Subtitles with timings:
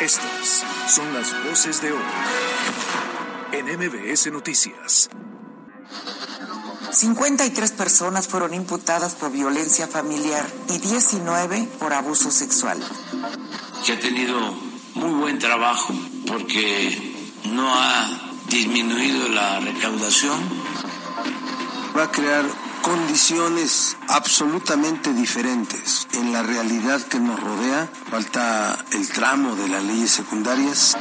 [0.00, 1.98] Estas son las voces de hoy
[3.52, 5.08] en MBS Noticias.
[6.92, 12.78] 53 personas fueron imputadas por violencia familiar y 19 por abuso sexual.
[13.86, 14.38] Que ha tenido
[14.94, 15.94] muy buen trabajo
[16.26, 20.38] porque no ha disminuido la recaudación.
[21.96, 22.44] Va a crear
[22.86, 27.88] condiciones absolutamente diferentes en la realidad que nos rodea.
[28.08, 30.96] Falta el tramo de las leyes secundarias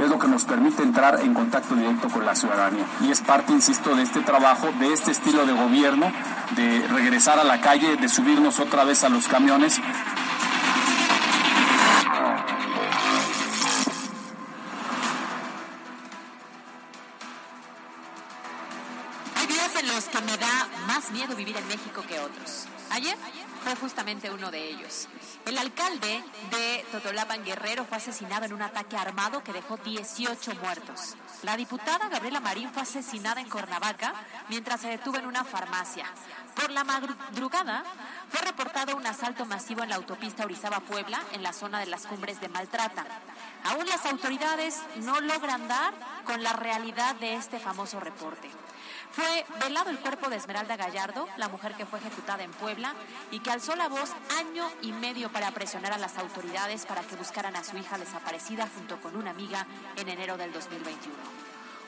[0.00, 2.84] es lo que nos permite entrar en contacto directo con la ciudadanía.
[3.00, 6.12] Y es parte, insisto, de este trabajo, de este estilo de gobierno,
[6.56, 9.80] de regresar a la calle, de subirnos otra vez a los camiones.
[23.76, 25.08] Justamente uno de ellos.
[25.44, 31.14] El alcalde de Totolapan Guerrero fue asesinado en un ataque armado que dejó 18 muertos.
[31.42, 34.14] La diputada Gabriela Marín fue asesinada en Cuernavaca
[34.48, 36.06] mientras se detuvo en una farmacia.
[36.54, 37.84] Por la madrugada
[38.30, 42.40] fue reportado un asalto masivo en la autopista Orizaba-Puebla en la zona de las cumbres
[42.40, 43.04] de Maltrata.
[43.64, 45.92] Aún las autoridades no logran dar
[46.24, 48.50] con la realidad de este famoso reporte.
[49.16, 52.92] Fue velado el cuerpo de Esmeralda Gallardo, la mujer que fue ejecutada en Puebla
[53.30, 57.16] y que alzó la voz año y medio para presionar a las autoridades para que
[57.16, 61.14] buscaran a su hija desaparecida junto con una amiga en enero del 2021.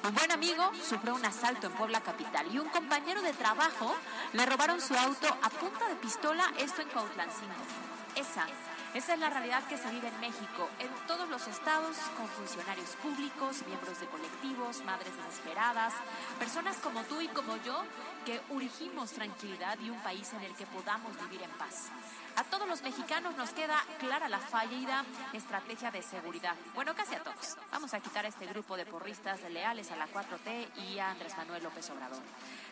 [0.04, 3.94] Un buen amigo sufrió un asalto en Puebla Capital y un compañero de trabajo
[4.32, 7.52] le robaron su auto a punta de pistola, esto en Cuautlancingo.
[8.16, 8.46] Esa
[8.94, 12.90] esa es la realidad que se vive en México, en todos los estados, con funcionarios
[13.02, 15.92] públicos, miembros de colectivos, madres desesperadas,
[16.38, 17.84] personas como tú y como yo
[18.24, 21.90] que urgimos tranquilidad y un país en el que podamos vivir en paz.
[22.38, 26.54] A todos los mexicanos nos queda clara la fallida estrategia de seguridad.
[26.72, 27.56] Bueno, casi a todos.
[27.72, 31.36] Vamos a quitar a este grupo de porristas leales a la 4T y a Andrés
[31.36, 32.22] Manuel López Obrador.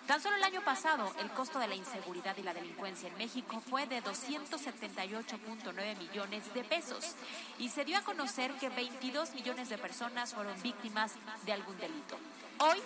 [0.07, 3.61] Tan solo el año pasado, el costo de la inseguridad y la delincuencia en México
[3.69, 7.17] fue de 278.9 millones de pesos
[7.59, 11.15] y se dio a conocer que 22 millones de personas fueron víctimas
[11.45, 12.17] de algún delito.
[12.59, 12.79] Hoy,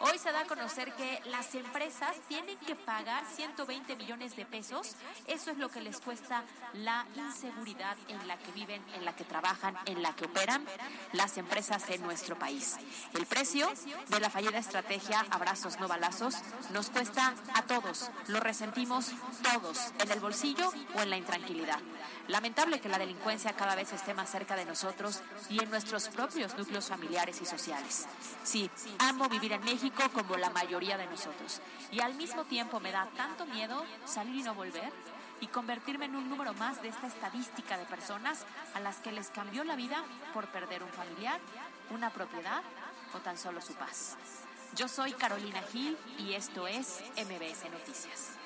[0.00, 4.94] hoy se da a conocer que las empresas tienen que pagar 120 millones de pesos.
[5.26, 6.44] Eso es lo que les cuesta
[6.74, 10.64] la inseguridad en la que viven, en la que trabajan, en la que operan
[11.12, 12.76] las empresas en nuestro país.
[13.14, 13.68] El precio
[14.08, 16.36] de la fallida estrategia Abrazos no balazos
[16.72, 18.10] nos cuesta a todos.
[18.28, 19.10] Lo resentimos
[19.42, 21.80] todos, en el bolsillo o en la intranquilidad.
[22.28, 26.56] Lamentable que la delincuencia cada vez esté más cerca de nosotros y en nuestros propios
[26.56, 28.06] núcleos familiares y sociales.
[28.42, 28.70] Sí,
[29.30, 31.60] vivir en México como la mayoría de nosotros.
[31.90, 34.92] Y al mismo tiempo me da tanto miedo salir y no volver
[35.40, 38.44] y convertirme en un número más de esta estadística de personas
[38.74, 41.40] a las que les cambió la vida por perder un familiar,
[41.90, 42.62] una propiedad
[43.14, 44.16] o tan solo su paz.
[44.74, 48.45] Yo soy Carolina Gil y esto es MBS Noticias.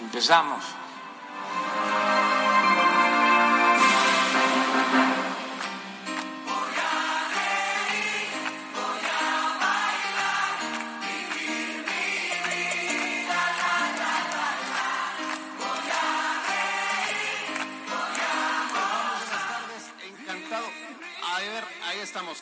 [0.00, 0.64] Empezamos.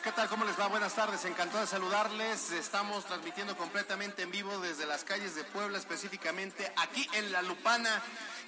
[0.05, 0.29] ¿Qué tal?
[0.29, 0.67] ¿Cómo les va?
[0.67, 2.51] Buenas tardes, encantado de saludarles.
[2.51, 7.89] Estamos transmitiendo completamente en vivo desde las calles de Puebla, específicamente aquí en La Lupana.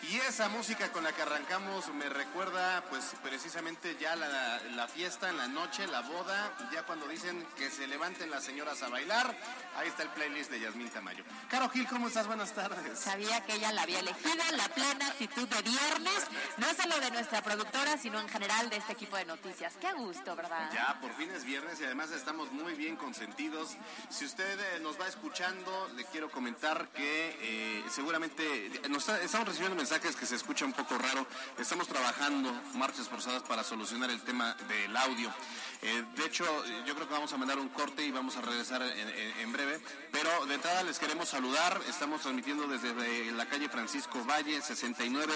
[0.03, 5.29] Y esa música con la que arrancamos me recuerda pues precisamente ya la, la, fiesta
[5.29, 9.35] en la noche, la boda, ya cuando dicen que se levanten las señoras a bailar,
[9.75, 11.23] ahí está el playlist de Yasmín Tamayo.
[11.49, 12.27] Caro Gil, ¿cómo estás?
[12.27, 12.97] Buenas tardes.
[12.99, 16.27] Sabía que ella la había elegido, la plena actitud de viernes,
[16.57, 19.73] no solo de nuestra productora, sino en general de este equipo de noticias.
[19.81, 20.69] Qué gusto, ¿verdad?
[20.73, 23.75] Ya, por fin es viernes y además estamos muy bien consentidos.
[24.09, 29.75] Si usted eh, nos va escuchando, le quiero comentar que eh, seguramente nos estamos recibiendo
[29.75, 31.25] mensajes que se escucha un poco raro.
[31.57, 35.33] Estamos trabajando marchas forzadas para solucionar el tema del audio.
[35.81, 36.43] Eh, de hecho,
[36.85, 39.79] yo creo que vamos a mandar un corte y vamos a regresar en, breve.
[40.17, 41.79] Pero de entrada les queremos saludar.
[41.87, 45.31] Estamos transmitiendo desde la calle Francisco Valle, 69,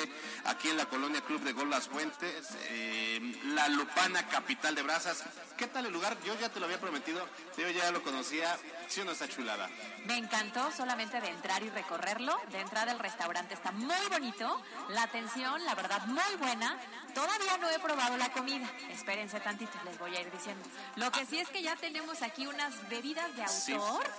[0.45, 5.24] aquí en la colonia Club de Gol Las Fuentes, eh, la Lupana, capital de Brazas.
[5.56, 6.18] ¿Qué tal el lugar?
[6.25, 8.57] Yo ya te lo había prometido, yo ya lo conocía.
[8.88, 9.69] ¿Sí o no está chulada?
[10.06, 12.36] Me encantó solamente de entrar y recorrerlo.
[12.51, 14.63] De entrada el restaurante está muy bonito.
[14.89, 16.75] La atención, la verdad, muy buena.
[17.13, 18.68] Todavía no he probado la comida.
[18.89, 20.68] Espérense tantito, les voy a ir diciendo.
[20.95, 24.10] Lo que sí es que ya tenemos aquí unas bebidas de autor.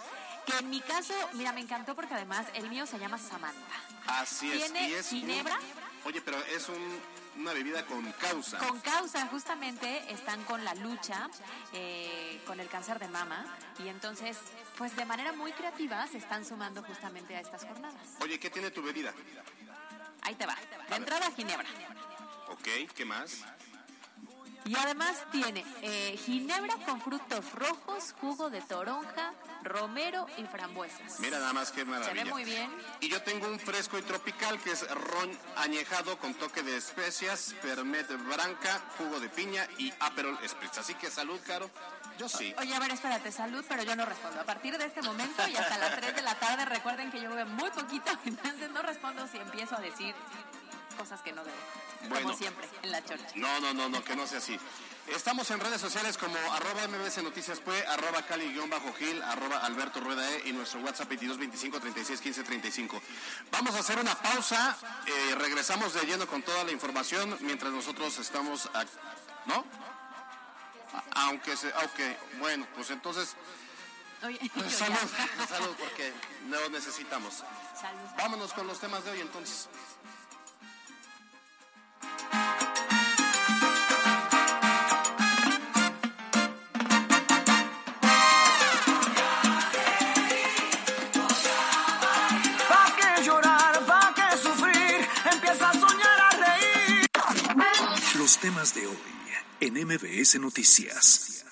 [0.47, 3.81] Que en mi caso, mira, me encantó porque además el mío se llama Samantha.
[4.07, 4.73] Así es.
[4.73, 5.59] Tiene ginebra.
[6.05, 6.67] Oye, pero es
[7.37, 8.59] una bebida con causa.
[8.59, 11.31] Con causa, justamente están con la lucha
[11.73, 13.45] eh, con el cáncer de mama
[13.79, 14.39] y entonces,
[14.77, 18.09] pues de manera muy creativa se están sumando justamente a estas jornadas.
[18.21, 19.15] Oye, ¿qué tiene tu bebida?
[20.23, 20.57] Ahí te va.
[20.89, 21.69] De entrada, ginebra.
[22.49, 23.45] Ok, ¿qué más?
[24.65, 29.33] Y además tiene eh, ginebra con frutos rojos, jugo de toronja,
[29.63, 31.19] romero y frambuesas.
[31.21, 32.13] Mira nada más qué maravilla.
[32.13, 32.71] Se ve muy bien.
[33.01, 37.55] Y yo tengo un fresco y tropical que es ron añejado con toque de especias,
[37.61, 40.79] permet branca, jugo de piña y aperol spritz.
[40.79, 41.69] Así que salud, Caro.
[42.19, 42.55] Yo sí.
[42.59, 44.41] Oye, a ver, espérate, salud, pero yo no respondo.
[44.41, 47.35] A partir de este momento y hasta las 3 de la tarde, recuerden que yo
[47.35, 50.15] veo muy poquito, entonces no respondo si empiezo a decir
[50.95, 51.57] cosas que no debo.
[52.09, 53.33] como siempre, en la chorcha.
[53.37, 54.59] No, no, no, no, que no sea así.
[55.09, 60.49] Estamos en redes sociales como arroba MBS Noticias Pue, arroba Cali-Gil, arroba Alberto Rueda E
[60.49, 63.03] y nuestro WhatsApp 2225 36 15 35.
[63.51, 68.17] Vamos a hacer una pausa, eh, regresamos de lleno con toda la información mientras nosotros
[68.19, 68.71] estamos,
[69.47, 69.65] ¿no?
[71.17, 73.37] Aunque se, ok, bueno, pues entonces...
[74.23, 74.97] salud,
[75.49, 76.13] salud, porque
[76.49, 77.43] lo necesitamos.
[78.17, 79.69] Vámonos con los temas de hoy entonces.
[98.43, 98.97] Temas de hoy
[99.61, 101.45] en MBS Noticias.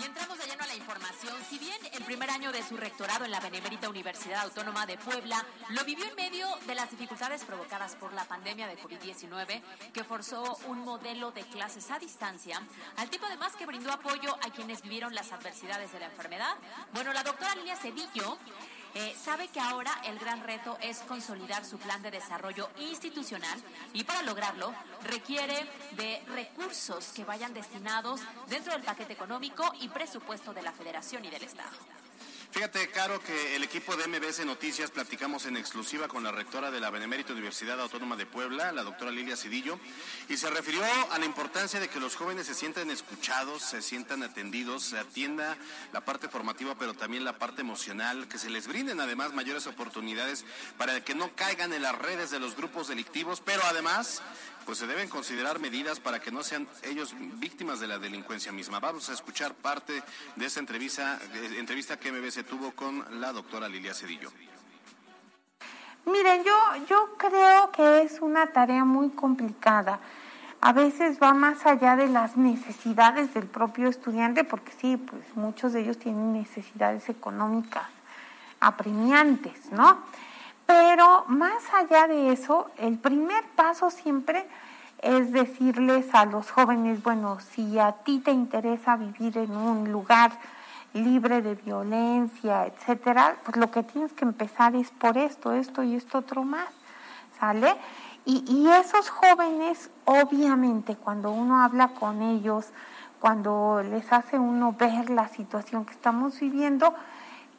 [0.00, 1.34] Y entramos de lleno a la información.
[1.50, 5.44] Si bien el primer año de su rectorado en la Benemérita Universidad Autónoma de Puebla
[5.70, 9.60] lo vivió en medio de las dificultades provocadas por la pandemia de COVID-19,
[9.92, 12.62] que forzó un modelo de clases a distancia,
[12.96, 16.54] al tipo además que brindó apoyo a quienes vivieron las adversidades de la enfermedad.
[16.94, 18.38] Bueno, la doctora Lilia Cedillo
[18.98, 23.62] eh, sabe que ahora el gran reto es consolidar su plan de desarrollo institucional
[23.92, 24.72] y para lograrlo
[25.04, 31.26] requiere de recursos que vayan destinados dentro del paquete económico y presupuesto de la Federación
[31.26, 31.76] y del Estado.
[32.56, 36.80] Fíjate, Caro, que el equipo de MBS Noticias platicamos en exclusiva con la rectora de
[36.80, 39.78] la Benemérita Universidad Autónoma de Puebla, la doctora Lilia Cedillo,
[40.30, 44.22] y se refirió a la importancia de que los jóvenes se sientan escuchados, se sientan
[44.22, 45.58] atendidos, se atienda
[45.92, 50.46] la parte formativa, pero también la parte emocional, que se les brinden además mayores oportunidades
[50.78, 54.22] para que no caigan en las redes de los grupos delictivos, pero además
[54.66, 58.80] pues se deben considerar medidas para que no sean ellos víctimas de la delincuencia misma.
[58.80, 60.02] Vamos a escuchar parte
[60.34, 61.20] de esta entrevista,
[61.56, 64.30] entrevista que MBC tuvo con la doctora Lilia Cedillo.
[66.04, 66.54] Miren, yo,
[66.88, 70.00] yo creo que es una tarea muy complicada.
[70.60, 75.72] A veces va más allá de las necesidades del propio estudiante, porque sí, pues muchos
[75.72, 77.84] de ellos tienen necesidades económicas
[78.58, 80.02] apremiantes, ¿no?
[80.66, 84.46] Pero más allá de eso, el primer paso siempre
[85.02, 90.32] es decirles a los jóvenes, bueno, si a ti te interesa vivir en un lugar
[90.94, 95.94] libre de violencia, etcétera, pues lo que tienes que empezar es por esto, esto y
[95.94, 96.68] esto otro más,
[97.38, 97.76] ¿sale?
[98.24, 102.66] Y, y esos jóvenes, obviamente, cuando uno habla con ellos,
[103.20, 106.94] cuando les hace uno ver la situación que estamos viviendo,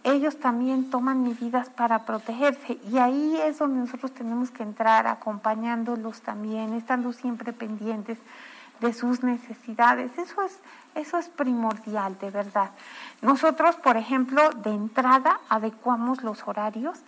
[0.07, 6.21] ellos también toman medidas para protegerse y ahí es donde nosotros tenemos que entrar acompañándolos
[6.21, 8.17] también, estando siempre pendientes
[8.79, 10.17] de sus necesidades.
[10.17, 10.59] Eso es,
[10.95, 12.71] eso es primordial, de verdad.
[13.21, 16.99] Nosotros, por ejemplo, de entrada adecuamos los horarios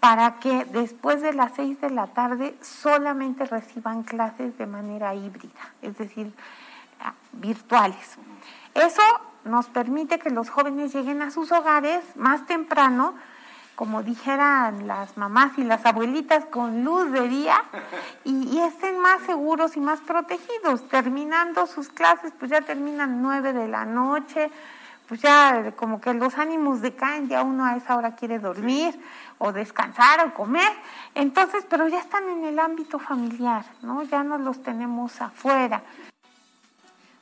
[0.00, 5.72] para que después de las seis de la tarde solamente reciban clases de manera híbrida,
[5.82, 6.32] es decir,
[7.32, 8.16] virtuales.
[8.74, 9.02] Eso
[9.44, 13.14] nos permite que los jóvenes lleguen a sus hogares más temprano,
[13.74, 17.56] como dijeran las mamás y las abuelitas, con luz de día
[18.24, 20.88] y, estén más seguros y más protegidos.
[20.88, 24.50] Terminando sus clases, pues ya terminan nueve de la noche,
[25.08, 28.98] pues ya como que los ánimos decaen, ya uno a esa hora quiere dormir
[29.38, 30.72] o descansar o comer,
[31.14, 34.04] entonces, pero ya están en el ámbito familiar, ¿no?
[34.04, 35.82] Ya no los tenemos afuera.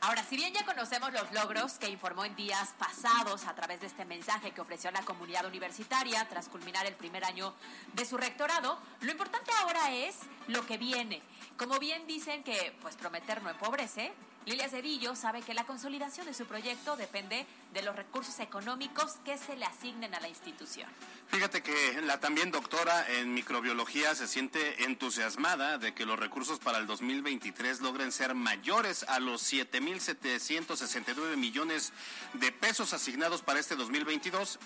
[0.05, 3.87] Ahora, si bien ya conocemos los logros que informó en días pasados a través de
[3.87, 7.55] este mensaje que ofreció a la comunidad universitaria tras culminar el primer año
[7.93, 10.17] de su rectorado, lo importante ahora es
[10.49, 11.23] lo que viene.
[11.57, 14.13] Como bien dicen que pues prometer no empobrece,
[14.45, 19.39] Lilia Cedillo sabe que la consolidación de su proyecto depende de los recursos económicos que
[19.39, 20.89] se le asignen a la institución.
[21.29, 26.79] Fíjate que la también doctora en microbiología se siente entusiasmada de que los recursos para
[26.79, 31.93] el 2023 logren ser mayores a los 7.769 millones
[32.35, 34.59] de pesos asignados para este 2022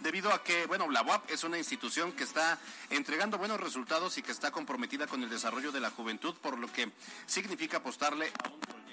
[0.00, 2.58] debido a que, bueno, la UAP es una institución que está
[2.88, 6.72] entregando buenos resultados y que está comprometida con el desarrollo de la juventud, por lo
[6.72, 6.90] que
[7.26, 8.87] significa apostarle a un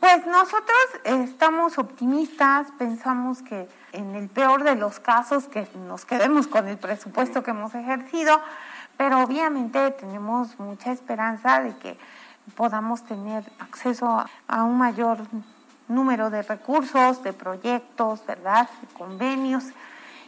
[0.00, 6.46] Pues nosotros estamos optimistas, pensamos que en el peor de los casos que nos quedemos
[6.46, 8.40] con el presupuesto que hemos ejercido,
[8.96, 11.98] pero obviamente tenemos mucha esperanza de que
[12.56, 15.18] podamos tener acceso a un mayor
[15.86, 18.70] número de recursos, de proyectos, ¿verdad?
[18.80, 19.64] De convenios.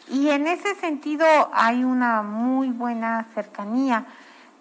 [0.08, 1.24] Y en ese sentido
[1.54, 4.04] hay una muy buena cercanía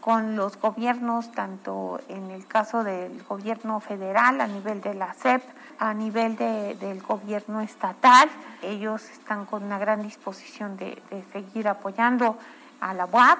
[0.01, 5.43] con los gobiernos, tanto en el caso del gobierno federal, a nivel de la SEP,
[5.79, 8.27] a nivel del gobierno estatal.
[8.63, 12.37] Ellos están con una gran disposición de, seguir apoyando
[12.81, 13.39] a la UAP.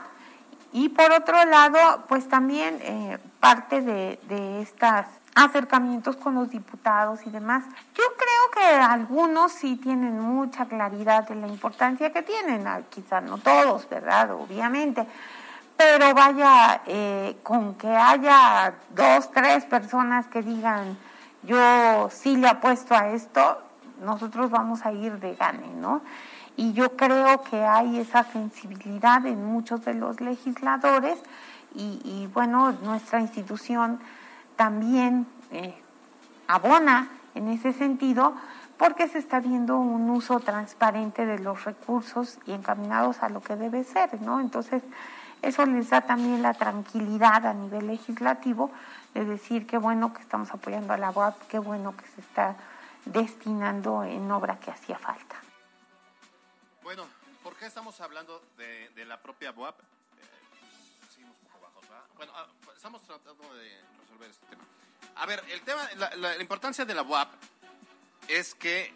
[0.74, 7.26] Y por otro lado, pues también eh, parte de, de estos acercamientos con los diputados
[7.26, 7.64] y demás.
[7.96, 13.24] Yo creo que algunos sí tienen mucha claridad de la importancia que tienen, ah, quizás
[13.24, 14.32] no todos, ¿verdad?
[14.32, 15.08] Obviamente
[15.82, 20.96] pero vaya, eh, con que haya dos, tres personas que digan,
[21.42, 23.58] yo sí le apuesto a esto,
[24.04, 26.02] nosotros vamos a ir de gane, ¿no?
[26.56, 31.18] Y yo creo que hay esa sensibilidad en muchos de los legisladores
[31.74, 34.00] y, bueno, nuestra institución
[34.58, 35.74] también eh,
[36.48, 38.36] abona en ese sentido
[38.78, 43.56] porque se está viendo un uso transparente de los recursos y encaminados a lo que
[43.56, 44.42] debe ser, ¿no?
[44.42, 44.84] Entonces,
[45.42, 48.72] eso les da también la tranquilidad a nivel legislativo
[49.14, 52.56] de decir qué bueno que estamos apoyando a la UAP, qué bueno que se está
[53.06, 55.36] destinando en obra que hacía falta.
[56.84, 57.08] Bueno,
[57.44, 59.80] ¿por qué estamos hablando de, la propia UAP?
[59.80, 59.84] Eh,
[61.10, 62.06] seguimos poco bajos, ¿verdad?
[62.16, 64.64] Bueno, ah, pues, estamos tratando de resolver este tema.
[65.16, 67.30] A ver, el tema, la, la importancia de la UAP
[68.28, 68.94] es que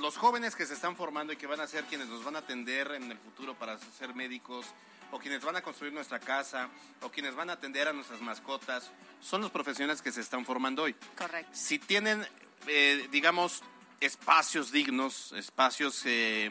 [0.00, 2.40] los jóvenes que se están formando y que van a ser quienes nos van a
[2.40, 4.66] atender en el futuro para ser médicos,
[5.10, 6.68] o quienes van a construir nuestra casa,
[7.02, 10.82] o quienes van a atender a nuestras mascotas, son los profesionales que se están formando
[10.82, 10.94] hoy.
[11.16, 11.50] Correcto.
[11.52, 12.26] Si tienen,
[12.66, 13.62] eh, digamos,
[14.00, 16.50] espacios dignos, espacios, eh,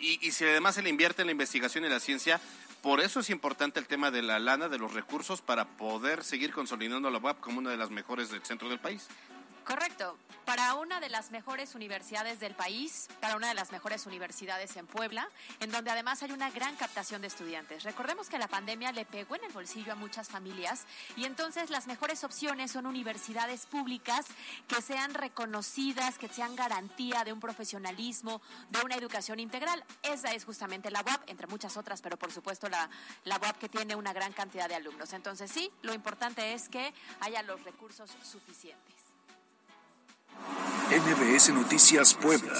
[0.00, 2.40] y, y si además se le invierte en la investigación y la ciencia,
[2.82, 6.52] por eso es importante el tema de la lana, de los recursos, para poder seguir
[6.52, 9.06] consolidando la UAP como una de las mejores del centro del país.
[9.64, 10.18] Correcto.
[10.44, 14.88] Para una de las mejores universidades del país, para una de las mejores universidades en
[14.88, 15.28] Puebla,
[15.60, 17.84] en donde además hay una gran captación de estudiantes.
[17.84, 20.84] Recordemos que la pandemia le pegó en el bolsillo a muchas familias
[21.16, 24.26] y entonces las mejores opciones son universidades públicas
[24.66, 29.84] que sean reconocidas, que sean garantía de un profesionalismo, de una educación integral.
[30.02, 32.90] Esa es justamente la UAP, entre muchas otras, pero por supuesto la,
[33.26, 35.12] UAP que tiene una gran cantidad de alumnos.
[35.12, 39.01] Entonces sí, lo importante es que haya los recursos suficientes.
[40.90, 42.52] NBS Noticias Puebla.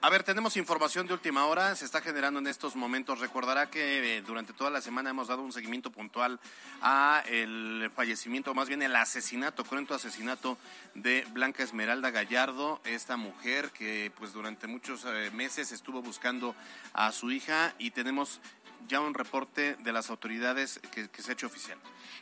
[0.00, 3.18] A ver, tenemos información de última hora, se está generando en estos momentos.
[3.18, 6.38] Recordará que eh, durante toda la semana hemos dado un seguimiento puntual
[6.80, 10.56] a el fallecimiento, más bien el asesinato, cruento asesinato
[10.94, 16.54] de Blanca Esmeralda Gallardo, esta mujer que pues durante muchos eh, meses estuvo buscando
[16.94, 18.40] a su hija y tenemos
[18.86, 21.78] ya un reporte de las autoridades que, se ha hecho oficial.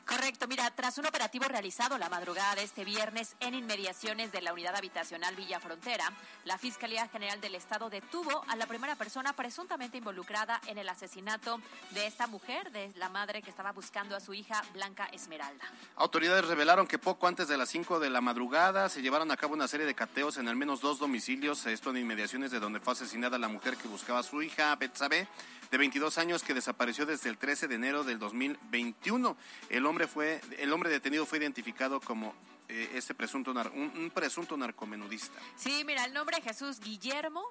[0.07, 4.53] Correcto, mira, tras un operativo realizado la madrugada de este viernes en inmediaciones de la
[4.53, 6.13] unidad habitacional Villa Frontera,
[6.45, 11.61] la Fiscalía General del Estado detuvo a la primera persona presuntamente involucrada en el asesinato
[11.91, 15.65] de esta mujer, de la madre que estaba buscando a su hija Blanca Esmeralda.
[15.97, 19.55] Autoridades revelaron que poco antes de las 5 de la madrugada se llevaron a cabo
[19.55, 22.93] una serie de cateos en al menos dos domicilios, esto en inmediaciones de donde fue
[22.93, 25.29] asesinada la mujer que buscaba a su hija, Betsabe,
[25.71, 29.37] de 22 años, que desapareció desde el 13 de enero del 2021.
[29.69, 32.35] El hombre, fue, el hombre detenido fue identificado como
[32.69, 35.39] eh, este presunto un, presunto narcomenudista.
[35.57, 37.45] Sí, mira, el nombre Jesús Guillermo.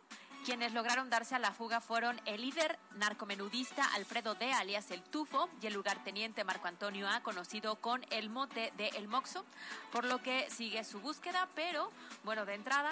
[0.46, 5.50] Quienes lograron darse a la fuga fueron el líder narcomenudista Alfredo D, alias El Tufo,
[5.60, 9.44] y el lugarteniente Marco Antonio A, conocido con el mote de El Moxo,
[9.92, 11.92] por lo que sigue su búsqueda, pero,
[12.24, 12.92] bueno, de entrada,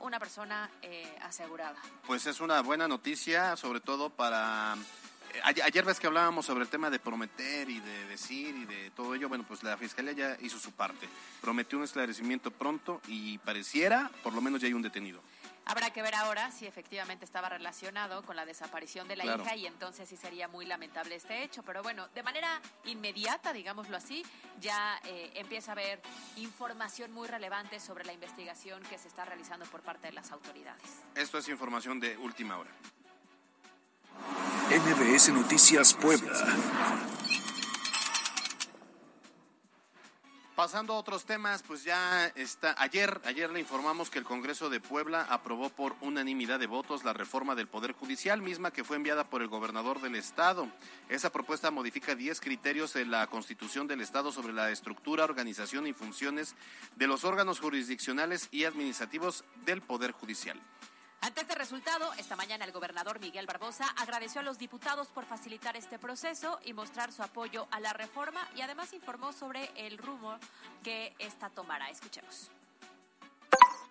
[0.00, 1.76] una persona eh, asegurada.
[2.06, 4.74] Pues es una buena noticia, sobre todo para...
[5.34, 8.64] eh, Ayer, ayer ves que hablábamos sobre el tema de prometer y de decir y
[8.64, 9.28] de todo ello.
[9.28, 11.08] Bueno, pues la Fiscalía ya hizo su parte.
[11.40, 15.20] Prometió un esclarecimiento pronto y pareciera, por lo menos ya hay un detenido.
[15.70, 19.42] Habrá que ver ahora si efectivamente estaba relacionado con la desaparición de la Claro.
[19.42, 21.62] hija y entonces sí sería muy lamentable este hecho.
[21.62, 22.48] Pero bueno, de manera
[22.86, 24.24] inmediata, digámoslo así,
[24.60, 26.00] ya eh, empieza a haber
[26.36, 30.82] información muy relevante sobre la investigación que se está realizando por parte de las autoridades.
[31.14, 32.70] Esto es información de última hora.
[34.70, 36.32] MBS Noticias Puebla.
[40.58, 42.74] Pasando a otros temas, pues ya está.
[42.78, 47.12] Ayer, ayer le informamos que el Congreso de Puebla aprobó por unanimidad de votos la
[47.12, 50.66] reforma del Poder Judicial, misma que fue enviada por el gobernador del Estado.
[51.08, 55.92] Esa propuesta modifica 10 criterios de la Constitución del Estado sobre la estructura, organización y
[55.92, 56.56] funciones
[56.96, 60.60] de los órganos jurisdiccionales y administrativos del Poder Judicial.
[61.20, 65.76] Ante este resultado, esta mañana el gobernador Miguel Barbosa agradeció a los diputados por facilitar
[65.76, 70.36] este proceso y mostrar su apoyo a la reforma y además informó sobre el rumbo
[70.84, 71.90] que esta tomará.
[71.90, 72.50] Escuchemos.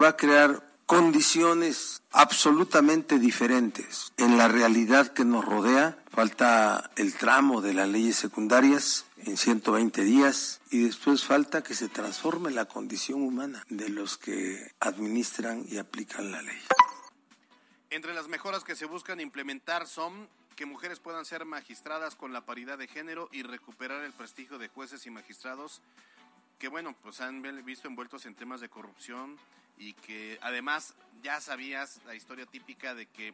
[0.01, 5.97] Va a crear condiciones absolutamente diferentes en la realidad que nos rodea.
[6.09, 11.89] Falta el tramo de las leyes secundarias en 120 días y después falta que se
[11.89, 16.57] transforme la condición humana de los que administran y aplican la ley.
[17.89, 20.27] Entre las mejoras que se buscan implementar son
[20.57, 24.67] que mujeres puedan ser magistradas con la paridad de género y recuperar el prestigio de
[24.67, 25.81] jueces y magistrados
[26.59, 29.37] que, bueno, pues han visto envueltos en temas de corrupción
[29.77, 33.33] y que además ya sabías la historia típica de que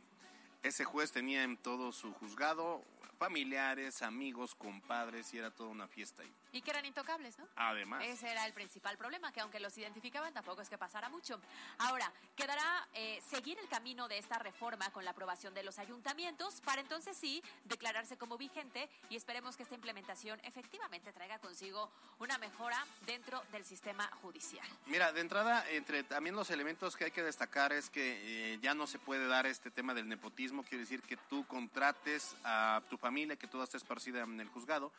[0.62, 2.84] ese juez tenía en todo su juzgado
[3.18, 6.32] familiares, amigos, compadres y era toda una fiesta ahí.
[6.54, 7.48] Y que eran intocables, ¿no?
[7.56, 8.04] Además.
[8.06, 11.42] Ese era el principal problema, que aunque los identificaban tampoco es que pasara mucho.
[11.80, 16.62] Ahora, quedará eh, seguir el camino de esta reforma con la aprobación de los ayuntamientos
[16.62, 22.38] para entonces sí declararse como vigente y esperemos que esta implementación efectivamente traiga consigo una
[22.38, 24.68] mejora dentro del sistema judicial.
[24.86, 28.74] Mira, de entrada, entre también los elementos que hay que destacar es que eh, ya
[28.74, 32.98] no se puede dar este tema del nepotismo, quiere decir que tú contrates a tu
[32.98, 34.92] familia, que toda esté esparcida en el juzgado,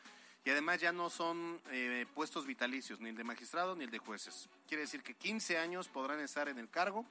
[0.45, 3.97] y además ya no son eh, puestos vitalicios, ni el de magistrado ni el de
[3.97, 4.47] jueces.
[4.67, 7.03] Quiere decir que 15 años podrán estar en el cargo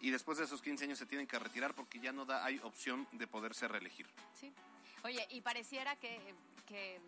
[0.00, 2.60] y después de esos 15 años se tienen que retirar porque ya no da, hay
[2.62, 4.06] opción de poderse reelegir.
[4.34, 4.54] Sí.
[5.02, 6.20] Oye, y pareciera que,
[6.66, 7.00] que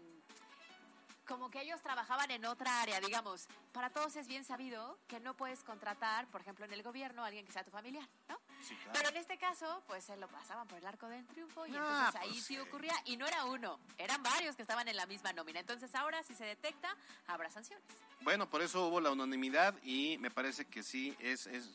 [1.24, 3.46] como que ellos trabajaban en otra área, digamos.
[3.72, 7.28] Para todos es bien sabido que no puedes contratar, por ejemplo, en el gobierno a
[7.28, 8.40] alguien que sea tu familiar, ¿no?
[8.62, 8.92] Sí, claro.
[8.94, 12.10] Pero en este caso, pues se lo pasaban por el arco del triunfo y Ah,
[12.10, 12.94] entonces ahí pues, sí ocurría.
[13.06, 15.60] Y no era uno, eran varios que estaban en la misma nómina.
[15.60, 16.94] Entonces ahora, si se detecta,
[17.26, 17.84] habrá sanciones.
[18.20, 21.70] Bueno, por eso hubo la unanimidad y me parece que sí es, es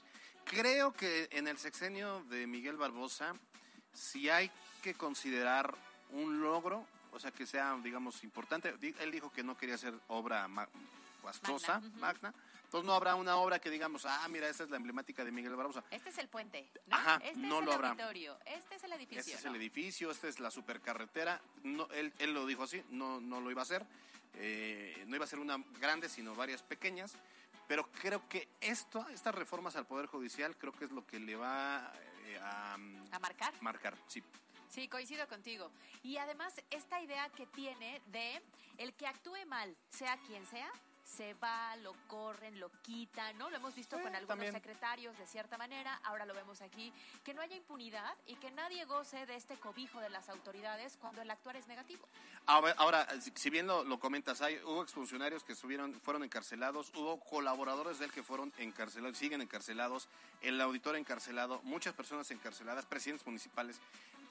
[0.46, 3.34] creo que en el sexenio de Miguel Barbosa
[3.94, 4.52] si hay
[4.84, 5.74] que considerar
[6.12, 8.76] un logro, o sea que sea digamos importante.
[9.00, 10.48] Él dijo que no quería hacer obra
[11.34, 12.34] fastuosa, Magna, magna.
[12.66, 15.56] Entonces no habrá una obra que digamos, ah, mira, esta es la emblemática de Miguel
[15.56, 15.84] Barbosa.
[15.92, 16.96] Este es el puente, ¿no?
[16.96, 17.90] Ajá, este no es el lo habrá.
[17.90, 19.20] auditorio, este es el edificio.
[19.20, 21.40] Este es el edificio, esta es la supercarretera.
[21.64, 23.86] No, él, él lo dijo así, no, no lo iba a hacer.
[24.36, 27.16] Eh, no iba a ser una grande, sino varias pequeñas.
[27.68, 31.36] Pero creo que esto, estas reformas al Poder Judicial, creo que es lo que le
[31.36, 31.94] va
[32.26, 33.54] eh, a A marcar.
[33.62, 33.96] marcar.
[34.08, 34.22] Sí.
[34.70, 35.72] Sí, coincido contigo.
[36.04, 38.42] Y además, esta idea que tiene de
[38.78, 40.70] el que actúe mal, sea quien sea,
[41.06, 43.50] se va, lo corren, lo quitan, ¿no?
[43.52, 44.52] Lo hemos visto Eh, con algunos también.
[44.52, 46.92] secretarios de cierta manera, ahora lo vemos aquí,
[47.24, 51.22] que no haya impunidad y que nadie goce de este cobijo de las autoridades cuando
[51.22, 52.08] el actuar es negativo.
[52.48, 57.20] Ahora, ahora, si- bien lo, lo comentas, hay, hubo exfuncionarios que estuvieron, fueron encarcelados, hubo
[57.20, 60.10] colaboradores de él que fueron encarcelados, siguen encarcelados,
[60.42, 63.80] el auditor encarcelado, muchas personas encarceladas, presidentes municipales.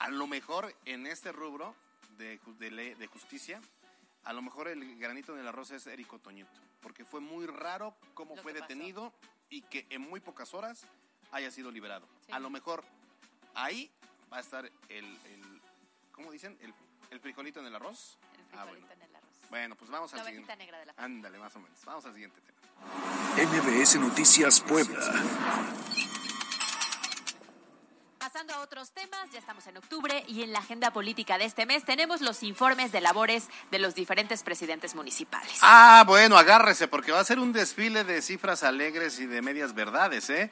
[0.01, 1.75] A lo mejor en este rubro
[2.19, 3.61] de, de, ley- de justicia,
[4.25, 7.95] a lo mejor el granito en el arroz es Érico Toñito, porque fue muy raro
[8.15, 8.63] cómo Lo fue pasó.
[8.67, 9.13] detenido
[9.51, 10.87] y que en muy pocas horas
[11.33, 12.07] haya sido liberado.
[12.27, 12.33] Sí.
[12.33, 12.85] A lo mejor
[13.55, 13.91] ahí
[14.33, 15.61] va a estar el, el
[16.13, 16.57] ¿cómo dicen?
[16.61, 16.73] El,
[17.11, 18.19] el frijolito en el arroz.
[18.35, 18.93] El Ah, frijolito bueno.
[18.93, 19.31] en el arroz.
[19.51, 20.57] Bueno, pues vamos La al siguiente.
[20.57, 21.85] negra de la Ándale, más o menos.
[21.85, 22.59] Vamos al siguiente tema.
[23.37, 25.01] MBS Noticias Puebla.
[28.63, 32.21] Otros temas, ya estamos en octubre y en la agenda política de este mes tenemos
[32.21, 35.59] los informes de labores de los diferentes presidentes municipales.
[35.63, 39.75] Ah, bueno, agárrese, porque va a ser un desfile de cifras alegres y de medias
[39.75, 40.51] verdades, ¿eh?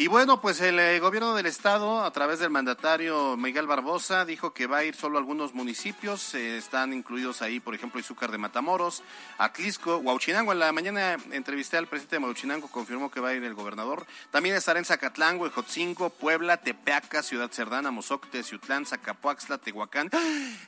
[0.00, 4.54] Y bueno, pues el eh, gobierno del estado, a través del mandatario Miguel Barbosa, dijo
[4.54, 6.34] que va a ir solo a algunos municipios.
[6.34, 9.02] Eh, están incluidos ahí, por ejemplo, Izúcar de Matamoros,
[9.36, 10.52] Atlisco, Huauchinango.
[10.52, 14.06] En la mañana entrevisté al presidente de Huauchinango, confirmó que va a ir el gobernador.
[14.30, 20.08] También estará en Zacatlán, Huejotzingo, Puebla, Tepeaca, Ciudad Cerdana, Mozocte, Ciutlán, Zacapuaxtla, Tehuacán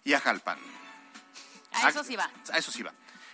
[0.04, 0.58] y Ajalpan.
[1.72, 2.30] A eso sí va.
[2.52, 2.92] A eso sí va.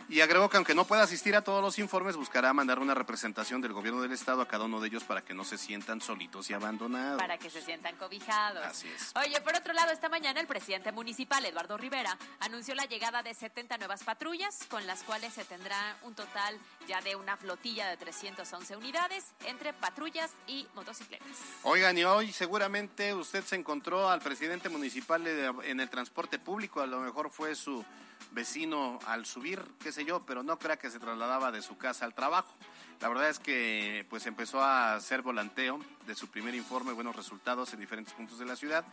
[0.09, 3.61] Y agregó que aunque no pueda asistir a todos los informes, buscará mandar una representación
[3.61, 6.49] del gobierno del estado a cada uno de ellos para que no se sientan solitos
[6.49, 7.21] y abandonados.
[7.21, 8.65] Para que se sientan cobijados.
[8.65, 9.13] Así es.
[9.17, 13.35] Oye, por otro lado, esta mañana el presidente municipal, Eduardo Rivera, anunció la llegada de
[13.35, 17.99] 70 nuevas patrullas, con las cuales se tendrá un total ya de una flotilla de
[17.99, 21.29] 311 unidades entre patrullas y motocicletas.
[21.65, 26.87] Oigan, y hoy seguramente usted se encontró al presidente municipal en el transporte público, a
[26.87, 27.85] lo mejor fue su
[28.33, 32.05] vecino al subir, qué sé yo, pero no crea que se trasladaba de su casa
[32.05, 32.53] al trabajo.
[33.01, 37.73] La verdad es que pues empezó a hacer volanteo de su primer informe, buenos resultados
[37.73, 38.85] en diferentes puntos de la ciudad.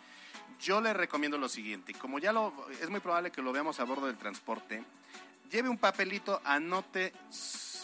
[0.59, 3.83] Yo le recomiendo lo siguiente, como ya lo es muy probable que lo veamos a
[3.83, 4.83] bordo del transporte,
[5.51, 7.13] lleve un papelito, anote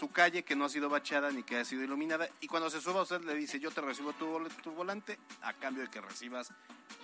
[0.01, 2.81] su calle que no ha sido bachada ni que ha sido iluminada y cuando se
[2.81, 6.51] suba usted le dice yo te recibo tu, tu volante a cambio de que recibas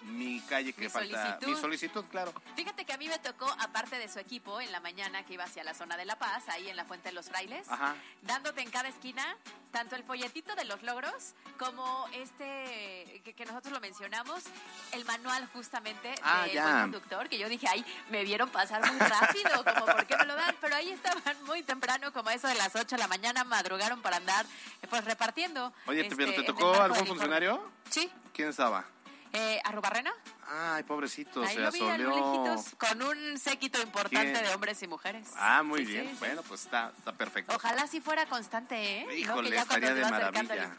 [0.06, 1.48] mi calle que Mi falta solicitud.
[1.48, 4.80] mi solicitud claro Fíjate que a mí me tocó, aparte de su equipo, en la
[4.80, 7.28] mañana que iba hacia la zona de La Paz, ahí en la Fuente de los
[7.28, 7.96] Frailes, Ajá.
[8.24, 9.38] dándote en cada esquina
[9.72, 14.44] tanto el folletito de los logros como este, que, que nosotros lo mencionamos,
[14.94, 19.00] el manual justamente Ah, del buen conductor, que yo dije, ay, me vieron pasar muy
[19.00, 22.56] rápido, como por qué me lo dan, pero ahí estaban muy temprano, como eso de
[22.56, 24.46] las 8 de la mañana, madrugaron para andar
[24.82, 25.74] eh, pues repartiendo.
[25.86, 28.86] oye ¿te- este, pero te el tocó algún funcionario Sí, quién estaba
[29.34, 30.14] eh, Arrubarrena.
[30.50, 34.46] Ay pobrecito Ahí se lo vi asoleó con un séquito importante ¿Quién?
[34.46, 35.28] de hombres y mujeres.
[35.36, 39.06] ah muy Sí, bien sí, bueno pues está está perfecto Ojalá si fuera constante, ¿eh?
[39.06, 40.76] No, Híjole, que ya cuando estaría de maravilla.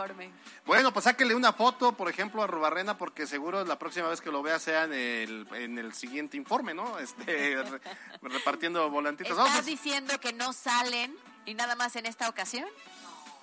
[0.66, 4.30] Bueno, pues sáquele una foto, por ejemplo, a Rubarrena, porque seguro la próxima vez que
[4.30, 6.98] lo vea sea en el, en el siguiente informe, ¿no?
[6.98, 7.80] Este, re-
[8.22, 9.32] repartiendo volantitos.
[9.32, 12.66] ¿Estás Vamos, diciendo que no salen y nada más en esta ocasión?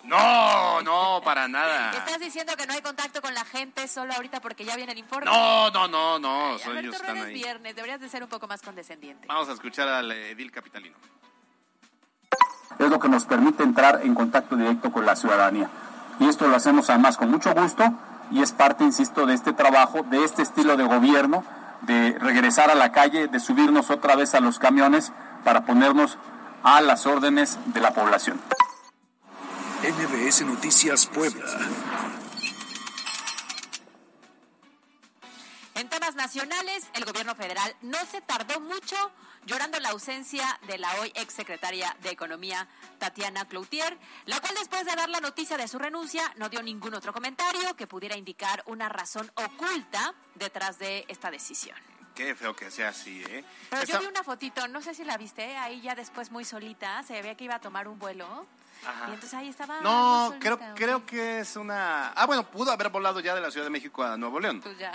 [0.08, 1.92] No, no, para nada.
[1.98, 4.98] ¿Estás diciendo que no hay contacto con la gente solo ahorita porque ya viene el
[5.00, 5.26] informe?
[5.26, 7.34] No, no, no, no, Ay, son- ellos Alberto están ahí.
[7.34, 9.28] viernes, deberías de ser un poco más condescendiente.
[9.28, 10.96] Vamos a escuchar al edil capitalino.
[12.80, 15.70] es lo que nos permite entrar en contacto directo con la ciudadanía.
[16.20, 17.84] Y esto lo hacemos además con mucho gusto
[18.32, 21.44] y es parte, insisto, de este trabajo, de este estilo de gobierno,
[21.82, 25.12] de regresar a la calle, de subirnos otra vez a los camiones
[25.44, 26.18] para ponernos
[26.64, 28.42] a las órdenes de la población.
[29.86, 31.46] NBS Noticias Puebla.
[35.76, 38.96] En temas nacionales, el gobierno federal no se tardó mucho
[39.46, 42.68] llorando la ausencia de la hoy exsecretaria de Economía,
[42.98, 43.96] Tatiana Cloutier,
[44.26, 47.76] la cual después de dar la noticia de su renuncia no dio ningún otro comentario
[47.76, 51.78] que pudiera indicar una razón oculta detrás de esta decisión.
[52.16, 53.44] Qué feo que sea así, ¿eh?
[53.70, 56.46] Pero Esta- yo vi una fotito, no sé si la viste, ahí ya después muy
[56.46, 58.48] solita, se veía que iba a tomar un vuelo.
[58.88, 59.06] Ajá.
[59.10, 59.82] Y entonces ahí estaba.
[59.82, 62.10] No, creo, creo que es una...
[62.10, 64.62] Ah, bueno, pudo haber volado ya de la Ciudad de México a Nuevo León.
[64.62, 64.92] Pues ya.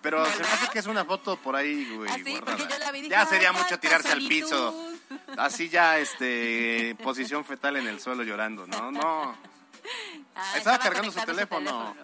[0.00, 2.10] Pero se me hace que es una foto por ahí, güey.
[2.10, 2.56] Así, guardada.
[2.58, 4.44] porque yo la vi y dije, Ya sería "Ay, mucho tirarse al solitud".
[4.46, 4.92] piso.
[5.38, 8.90] Así ya, este, posición fetal en el suelo llorando, ¿no?
[8.90, 9.36] No.
[10.34, 11.94] Ah, Estaba cargando su teléfono.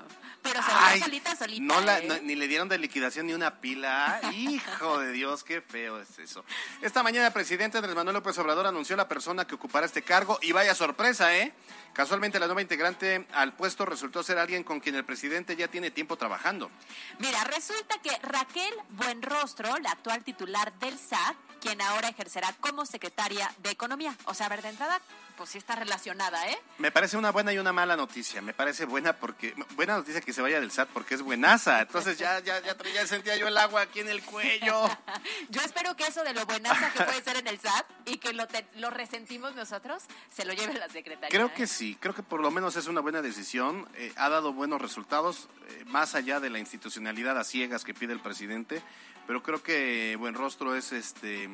[0.48, 1.62] Pero se Ay, solita, solita.
[1.62, 2.06] no la- ¿eh?
[2.06, 4.20] no- ni le dieron de liquidación ni una pila.
[4.32, 6.44] Hijo de Dios, qué feo es eso.
[6.82, 10.38] Esta mañana el presidente Andrés Manuel López Obrador anunció la persona que ocupará este cargo
[10.42, 11.52] y vaya sorpresa, ¿eh?
[11.92, 15.90] Casualmente la nueva integrante al puesto resultó ser alguien con quien el presidente ya tiene
[15.90, 16.70] tiempo trabajando.
[17.18, 23.50] Mira, resulta que Raquel Buenrostro, la actual titular del SAT, quien ahora ejercerá como secretaria
[23.58, 24.14] de Economía.
[24.24, 25.00] O sea, a ver, de entrada,
[25.36, 26.58] pues sí está relacionada, ¿eh?
[26.78, 28.40] Me parece una buena y una mala noticia.
[28.42, 31.80] Me parece buena porque buena noticia que se vaya del SAT porque es buenaza.
[31.82, 34.88] Entonces ya ya ya, ya sentía yo el agua aquí en el cuello.
[35.50, 38.32] Yo espero que eso de lo buenaza que puede ser en el SAT y que
[38.32, 40.02] lo, te- lo resentimos nosotros,
[40.34, 41.28] se lo lleve la secretaria.
[41.30, 41.52] Creo ¿eh?
[41.56, 43.88] que sí, creo que por lo menos es una buena decisión.
[43.94, 48.12] eh, ha dado buenos resultados, eh, más allá de la institucionalidad a ciegas que pide
[48.12, 48.82] el presidente.
[49.28, 51.48] Pero creo que Buenrostro es este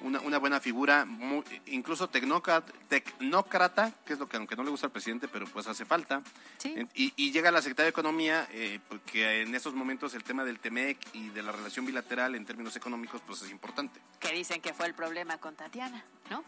[0.00, 4.70] una, una buena figura, muy- incluso tecnócrata, tecnócrata, que es lo que aunque no le
[4.70, 6.22] gusta al presidente, pero pues hace falta.
[6.58, 6.76] Sí.
[6.94, 10.60] Y, y llega la Secretaría de Economía, eh, porque en estos momentos el tema del
[10.60, 14.00] TEMEC y de la relación bilateral en términos económicos pues es importante.
[14.20, 16.44] Que dicen que fue el problema con Tatiana, ¿no?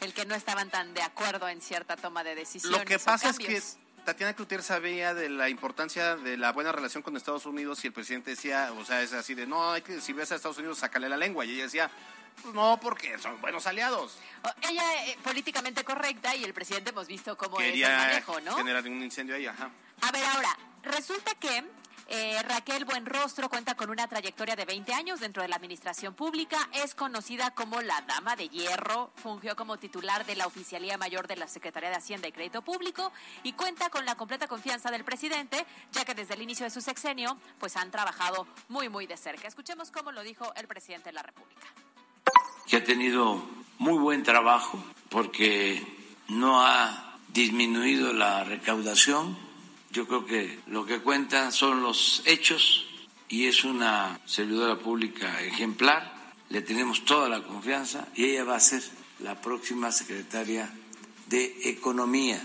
[0.00, 2.76] El que no estaban tan de acuerdo en cierta toma de decisiones.
[2.80, 3.62] Lo que o pasa es que.
[4.04, 7.92] Tatiana Cloutier sabía de la importancia de la buena relación con Estados Unidos y el
[7.92, 10.78] presidente decía, o sea, es así de, no, hay que, si ves a Estados Unidos,
[10.78, 11.44] sácale la lengua.
[11.44, 11.90] Y ella decía,
[12.42, 14.18] pues no, porque son buenos aliados.
[14.68, 18.56] Ella eh, políticamente correcta y el presidente hemos visto cómo es el Quería manejo, ¿no?
[18.56, 19.70] generar un incendio ahí, ajá.
[20.00, 21.64] A ver, ahora, resulta que
[22.12, 26.68] eh, Raquel Buenrostro cuenta con una trayectoria de 20 años dentro de la administración pública,
[26.72, 31.36] es conocida como la Dama de Hierro, fungió como titular de la Oficialía Mayor de
[31.36, 33.12] la Secretaría de Hacienda y Crédito Público
[33.44, 36.80] y cuenta con la completa confianza del presidente, ya que desde el inicio de su
[36.80, 39.46] sexenio pues han trabajado muy muy de cerca.
[39.46, 41.68] Escuchemos cómo lo dijo el presidente de la República.
[42.66, 43.40] Que ha tenido
[43.78, 45.80] muy buen trabajo porque
[46.26, 49.49] no ha disminuido la recaudación
[49.92, 52.86] yo creo que lo que cuentan son los hechos
[53.28, 56.14] y es una servidora pública ejemplar.
[56.48, 58.82] Le tenemos toda la confianza y ella va a ser
[59.20, 60.70] la próxima secretaria
[61.26, 62.42] de Economía.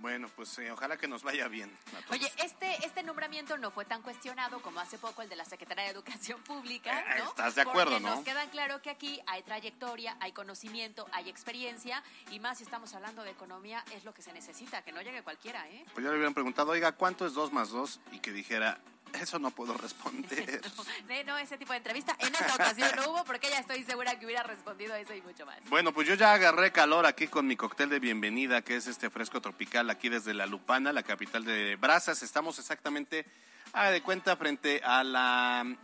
[0.00, 1.70] Bueno, pues eh, ojalá que nos vaya bien.
[2.10, 5.84] Oye, este, este nombramiento no fue tan cuestionado como hace poco el de la Secretaría
[5.84, 7.28] de Educación Pública, Eh, ¿no?
[7.28, 8.14] ¿estás de acuerdo, Porque no?
[8.16, 12.94] nos queda claro que aquí hay trayectoria, hay conocimiento, hay experiencia y más si estamos
[12.94, 15.84] hablando de economía es lo que se necesita, que no llegue cualquiera, ¿eh?
[15.92, 18.00] Pues ya le hubieran preguntado, oiga, ¿cuánto es 2 más 2?
[18.12, 18.78] Y que dijera,
[19.14, 20.60] eso no puedo responder.
[21.08, 24.18] No, no, ese tipo de entrevista en esta ocasión no hubo porque ya estoy segura
[24.18, 25.58] que hubiera respondido eso y mucho más.
[25.68, 29.10] Bueno, pues yo ya agarré calor aquí con mi cóctel de bienvenida, que es este
[29.10, 32.22] fresco tropical aquí desde La Lupana, la capital de Brazas.
[32.22, 33.26] Estamos exactamente,
[33.72, 35.76] haga de cuenta, frente a la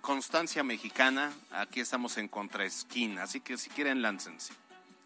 [0.00, 1.32] Constancia Mexicana.
[1.50, 4.52] Aquí estamos en contraesquina, así que si quieren, láncense.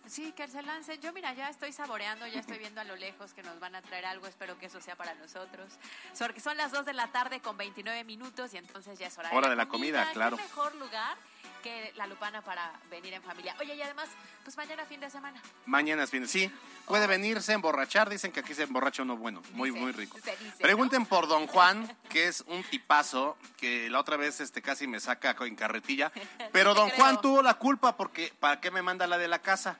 [0.09, 1.01] Sí, que se lancen.
[1.01, 3.83] Yo, mira, ya estoy saboreando, ya estoy viendo a lo lejos que nos van a
[3.83, 4.27] traer algo.
[4.27, 5.73] Espero que eso sea para nosotros.
[6.19, 9.31] Porque son las 2 de la tarde con 29 minutos y entonces ya es hora,
[9.33, 10.37] Hora de la comida, claro.
[10.37, 11.17] ¿Qué mejor lugar
[11.63, 13.55] que La Lupana para venir en familia?
[13.61, 14.09] Oye, y además,
[14.45, 15.41] pues mañana fin de semana.
[15.67, 16.27] Mañana es fin.
[16.27, 16.51] Sí,
[16.87, 18.09] puede venirse a emborrachar.
[18.09, 20.17] Dicen que aquí se emborracha uno bueno, muy, Dice, muy rico.
[20.17, 24.87] dice, Pregunten por Don Juan, que es un tipazo, que la otra vez este casi
[24.87, 26.13] me saca en carretilla.
[26.53, 29.79] Pero Don Juan tuvo la culpa porque ¿para qué me manda la de la casa?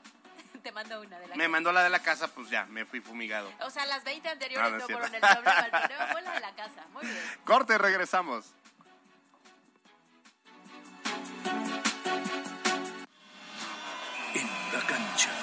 [0.63, 2.99] Te mando una de la Me mandó la de la casa, pues ya, me fui
[2.99, 3.51] fumigado.
[3.61, 5.59] O sea, las 20 anteriores No, no no, fueron el problema.
[5.59, 6.85] El problema fue la de la casa.
[6.93, 7.23] Muy bien.
[7.45, 8.53] Corte, regresamos.
[14.33, 15.38] En la cancha.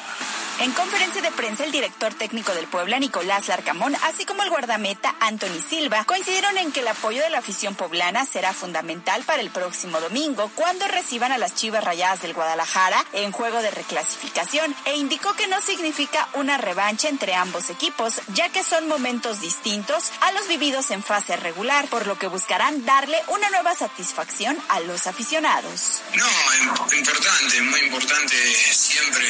[0.59, 5.15] En conferencia de prensa, el director técnico del Puebla, Nicolás Larcamón, así como el guardameta
[5.21, 9.51] Anthony Silva, coincidieron en que el apoyo de la afición poblana será fundamental para el
[9.51, 14.97] próximo domingo, cuando reciban a las Chivas Rayadas del Guadalajara en juego de reclasificación, e
[14.97, 20.33] indicó que no significa una revancha entre ambos equipos, ya que son momentos distintos a
[20.33, 25.07] los vividos en fase regular, por lo que buscarán darle una nueva satisfacción a los
[25.07, 26.01] aficionados.
[26.15, 28.37] No, im- importante, muy importante
[28.73, 29.27] siempre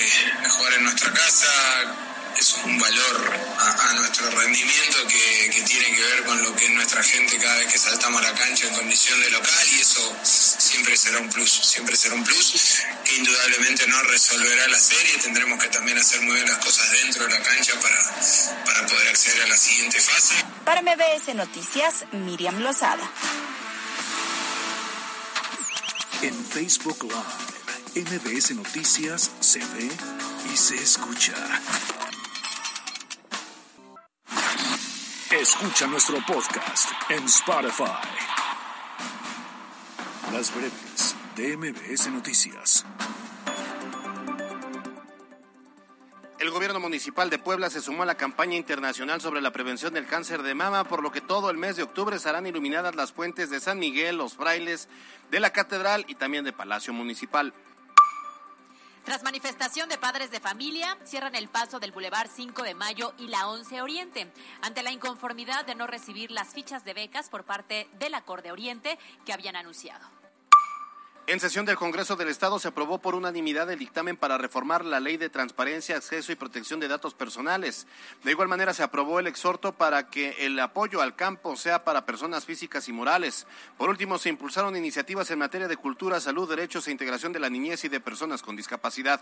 [0.76, 1.48] en nuestra casa.
[2.38, 6.66] Es un valor a, a nuestro rendimiento que, que tiene que ver con lo que
[6.66, 9.80] es nuestra gente cada vez que saltamos a la cancha en condición de local y
[9.80, 15.16] eso siempre será un plus, siempre será un plus que indudablemente no resolverá la serie.
[15.16, 19.08] Tendremos que también hacer muy bien las cosas dentro de la cancha para, para poder
[19.08, 20.34] acceder a la siguiente fase.
[20.66, 23.10] Para MBS Noticias, Miriam Lozada.
[26.20, 29.90] En Facebook Live, MBS Noticias se ve
[30.52, 31.34] y se escucha.
[35.30, 37.84] Escucha nuestro podcast en Spotify.
[40.32, 42.84] Las breves de MBS Noticias.
[46.38, 50.06] El gobierno municipal de Puebla se sumó a la campaña internacional sobre la prevención del
[50.06, 53.50] cáncer de mama, por lo que todo el mes de octubre serán iluminadas las fuentes
[53.50, 54.88] de San Miguel, los frailes,
[55.30, 57.52] de la catedral y también de Palacio Municipal.
[59.06, 63.28] Tras manifestación de padres de familia, cierran el paso del Boulevard 5 de Mayo y
[63.28, 67.88] la 11 Oriente, ante la inconformidad de no recibir las fichas de becas por parte
[68.00, 70.15] del Acorde Oriente que habían anunciado.
[71.28, 75.00] En sesión del Congreso del Estado se aprobó por unanimidad el dictamen para reformar la
[75.00, 77.88] Ley de Transparencia, Acceso y Protección de Datos Personales.
[78.22, 82.06] De igual manera se aprobó el exhorto para que el apoyo al campo sea para
[82.06, 83.48] personas físicas y morales.
[83.76, 87.50] Por último, se impulsaron iniciativas en materia de cultura, salud, derechos e integración de la
[87.50, 89.20] niñez y de personas con discapacidad.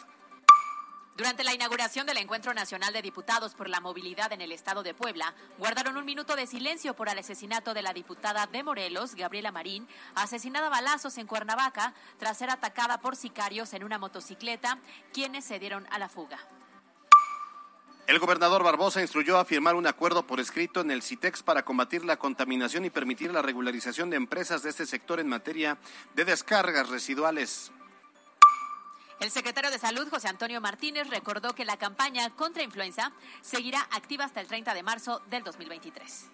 [1.16, 4.94] Durante la inauguración del Encuentro Nacional de Diputados por la Movilidad en el Estado de
[4.94, 9.52] Puebla, guardaron un minuto de silencio por el asesinato de la diputada de Morelos, Gabriela
[9.52, 14.80] Marín, asesinada a balazos en Cuernavaca tras ser atacada por sicarios en una motocicleta,
[15.12, 16.40] quienes se dieron a la fuga.
[18.08, 22.04] El gobernador Barbosa instruyó a firmar un acuerdo por escrito en el CITEX para combatir
[22.04, 25.78] la contaminación y permitir la regularización de empresas de este sector en materia
[26.16, 27.70] de descargas residuales.
[29.20, 34.24] El secretario de Salud, José Antonio Martínez, recordó que la campaña contra influenza seguirá activa
[34.24, 36.30] hasta el 30 de marzo del 2023.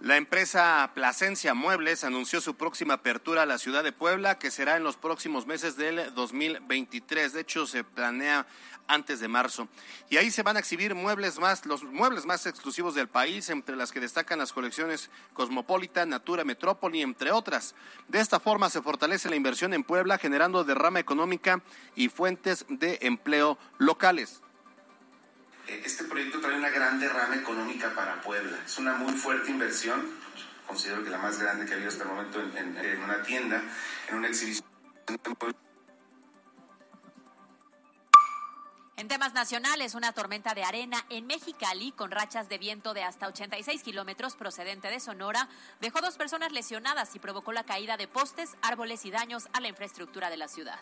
[0.00, 4.76] La empresa Plasencia Muebles anunció su próxima apertura a la ciudad de Puebla, que será
[4.76, 7.32] en los próximos meses del 2023.
[7.32, 8.46] De hecho, se planea
[8.88, 9.68] antes de marzo.
[10.10, 13.74] Y ahí se van a exhibir muebles más, los muebles más exclusivos del país, entre
[13.74, 17.74] las que destacan las colecciones Cosmopolitan, Natura, Metrópoli, entre otras.
[18.06, 21.62] De esta forma se fortalece la inversión en Puebla, generando derrama económica
[21.94, 24.42] y fuentes de empleo locales.
[25.66, 28.58] Eh, este proyecto trae una gran derrama económica para Puebla.
[28.64, 30.10] Es una muy fuerte inversión,
[30.66, 33.62] considero que la más grande que ha habido hasta el momento en, una tienda,
[34.08, 34.66] en una exhibición.
[38.96, 43.26] En temas nacionales, una tormenta de arena en Mexicali con rachas de viento de hasta
[43.26, 45.48] 86 kilómetros procedente de Sonora
[45.80, 49.68] dejó dos personas lesionadas y provocó la caída de postes, árboles y daños a la
[49.68, 50.80] infraestructura de la ciudad.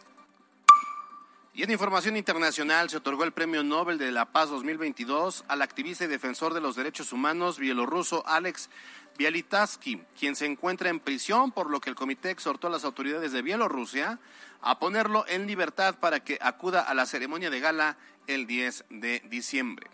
[1.57, 6.05] Y en información internacional se otorgó el Premio Nobel de la Paz 2022 al activista
[6.05, 8.69] y defensor de los derechos humanos bielorruso Alex
[9.17, 13.31] Bialitaski, quien se encuentra en prisión, por lo que el comité exhortó a las autoridades
[13.31, 14.19] de Bielorrusia
[14.63, 19.23] a ponerlo en libertad para que acuda a la ceremonia de gala el 10 de
[19.31, 19.87] diciembre.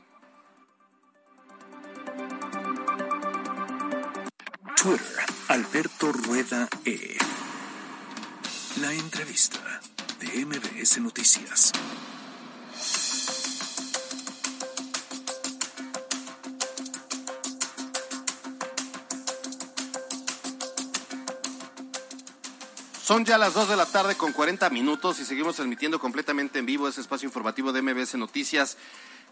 [4.81, 7.19] Twitter, Alberto Rueda E.
[8.81, 9.80] La entrevista
[10.21, 11.73] de MBS Noticias.
[23.03, 26.67] Son ya las 2 de la tarde con 40 minutos y seguimos transmitiendo completamente en
[26.67, 28.77] vivo ese espacio informativo de MBS Noticias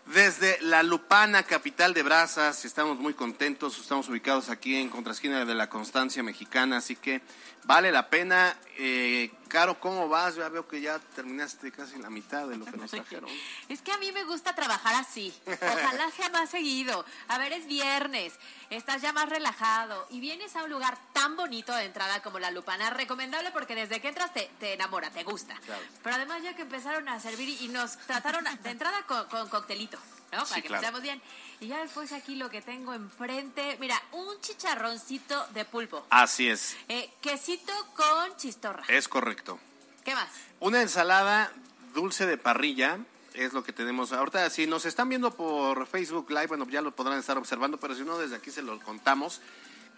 [0.06, 2.64] desde la Lupana, capital de Brazas.
[2.64, 7.20] Estamos muy contentos, estamos ubicados aquí en contraesquina de la Constancia Mexicana, así que
[7.64, 8.56] vale la pena.
[8.78, 10.36] Eh, Caro, ¿cómo vas?
[10.36, 13.30] Ya veo que ya terminaste casi la mitad de lo que nos trajeron.
[13.68, 15.34] Es que a mí me gusta trabajar así.
[15.46, 17.04] Ojalá sea más seguido.
[17.28, 18.34] A ver, es viernes,
[18.70, 22.50] estás ya más relajado y vienes a un lugar tan bonito de entrada como la
[22.50, 22.90] Lupana.
[22.90, 25.54] Recomendable porque desde que entras te, enamora, te gusta.
[26.02, 29.98] Pero además ya que empezaron a servir y nos trataron de entrada con, con coctelito.
[30.32, 30.44] ¿No?
[30.44, 31.00] Para que claro.
[31.00, 31.20] bien.
[31.60, 36.06] Y ya después aquí lo que tengo enfrente, mira, un chicharroncito de pulpo.
[36.10, 36.76] Así es.
[36.88, 38.84] Eh, quesito con chistorra.
[38.88, 39.58] Es correcto.
[40.04, 40.28] ¿Qué más?
[40.60, 41.52] Una ensalada
[41.94, 42.98] dulce de parrilla.
[43.34, 44.50] Es lo que tenemos ahorita.
[44.50, 48.02] Si nos están viendo por Facebook Live, bueno, ya lo podrán estar observando, pero si
[48.02, 49.40] no, desde aquí se lo contamos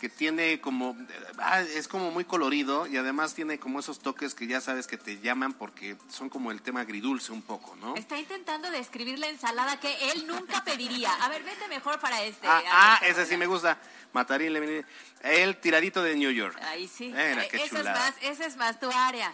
[0.00, 0.96] que tiene como,
[1.38, 4.96] ah, es como muy colorido y además tiene como esos toques que ya sabes que
[4.96, 7.94] te llaman porque son como el tema agridulce un poco, ¿no?
[7.96, 11.12] Está intentando describir la ensalada que él nunca pediría.
[11.22, 12.48] A ver, vete mejor para este.
[12.48, 13.78] Ah, ah ese sí me gusta.
[14.14, 14.84] Matarín,
[15.22, 16.58] el tiradito de New York.
[16.62, 17.12] Ahí sí.
[17.14, 19.32] Eh, ese, es más, ese es más tu área.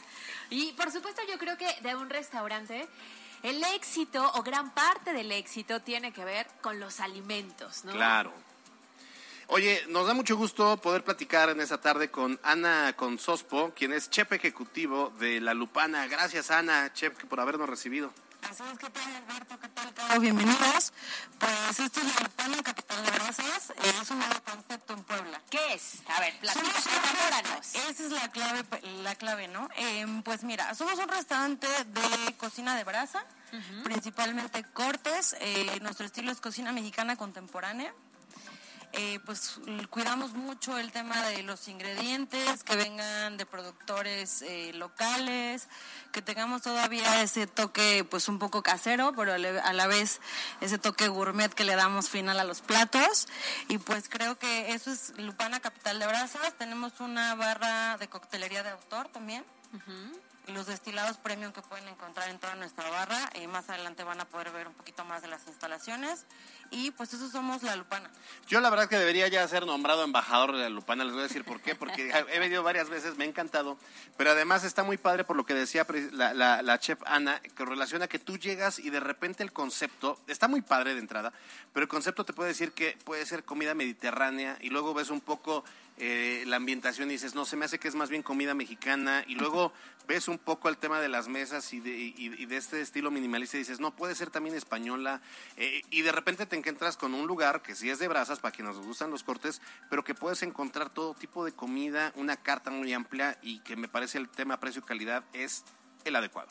[0.51, 2.87] Y por supuesto yo creo que de un restaurante...
[3.43, 7.93] El éxito o gran parte del éxito tiene que ver con los alimentos, ¿no?
[7.93, 8.33] Claro.
[9.49, 14.11] Oye, nos da mucho gusto poder platicar en esta tarde con Ana Consospo, quien es
[14.11, 16.09] chef ejecutivo de La Lupana.
[16.09, 18.13] Gracias, Ana, chef, por habernos recibido.
[18.43, 19.59] Así es, ¿qué tal, Alberto?
[19.61, 20.93] ¿Qué tal, Bienvenidos.
[21.39, 23.73] Pues esto es La Lupana, capital de Brasas.
[23.85, 25.41] Es un nuevo concepto en Puebla.
[25.49, 26.03] ¿Qué es?
[26.09, 27.75] A ver, platícanos.
[27.75, 28.65] Esa es la clave,
[29.05, 29.69] la clave ¿no?
[29.77, 33.25] Em, pues mira, somos un restaurante de cocina de brasa,
[33.85, 35.37] principalmente cortes.
[35.41, 37.95] Eh, nuestro estilo es cocina mexicana contemporánea.
[38.93, 45.69] Eh, pues cuidamos mucho el tema de los ingredientes, que vengan de productores eh, locales,
[46.13, 50.21] que tengamos todavía ese toque pues un poco casero, pero a la vez
[50.61, 53.29] ese toque gourmet que le damos final a los platos.
[53.69, 56.55] Y pues creo que eso es Lupana Capital de Brasas.
[56.57, 59.45] Tenemos una barra de coctelería de autor también
[60.49, 63.31] los destilados premium que pueden encontrar en toda nuestra barra.
[63.41, 66.27] y más adelante van a poder ver un poquito más de las instalaciones.
[66.71, 68.11] Y pues eso somos La Lupana.
[68.49, 71.05] Yo la verdad que debería ya ser nombrado embajador de La Lupana.
[71.05, 71.75] Les voy a decir por qué.
[71.75, 73.79] Porque he venido varias veces, me ha encantado.
[74.17, 77.65] Pero además está muy padre por lo que decía la, la, la chef Ana, que
[77.65, 81.33] relaciona que tú llegas y de repente el concepto, está muy padre de entrada,
[81.73, 85.21] pero el concepto te puede decir que puede ser comida mediterránea y luego ves un
[85.21, 85.65] poco
[85.99, 89.25] eh, la ambientación y dices, no, se me hace que es más bien comida mexicana,
[89.27, 89.73] y luego
[90.07, 93.61] ves un poco el tema de las mesas y de, de este estilo minimalista y
[93.61, 95.21] dices, no, puede ser también española,
[95.57, 98.53] eh, y de repente te encuentras con un lugar que sí es de brasas, para
[98.53, 102.71] quienes nos gustan los cortes, pero que puedes encontrar todo tipo de comida, una carta
[102.71, 105.65] muy amplia y que me parece el tema precio-calidad es
[106.05, 106.49] el adecuado.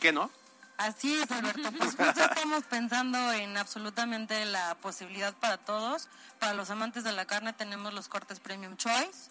[0.00, 0.30] ¿Qué no?
[0.78, 1.72] Así es, Alberto.
[1.72, 6.08] Pues justo estamos pensando en absolutamente la posibilidad para todos.
[6.38, 9.30] Para los amantes de la carne tenemos los cortes Premium Choice,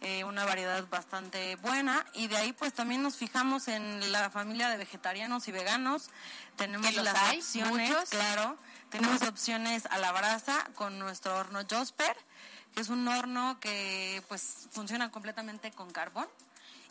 [0.00, 2.06] eh, una variedad bastante buena.
[2.14, 6.10] Y de ahí pues también nos fijamos en la familia de vegetarianos y veganos.
[6.56, 8.56] Tenemos las opciones, claro.
[8.90, 12.16] Tenemos opciones a la brasa con nuestro horno Josper
[12.74, 16.28] que es un horno que pues funciona completamente con carbón.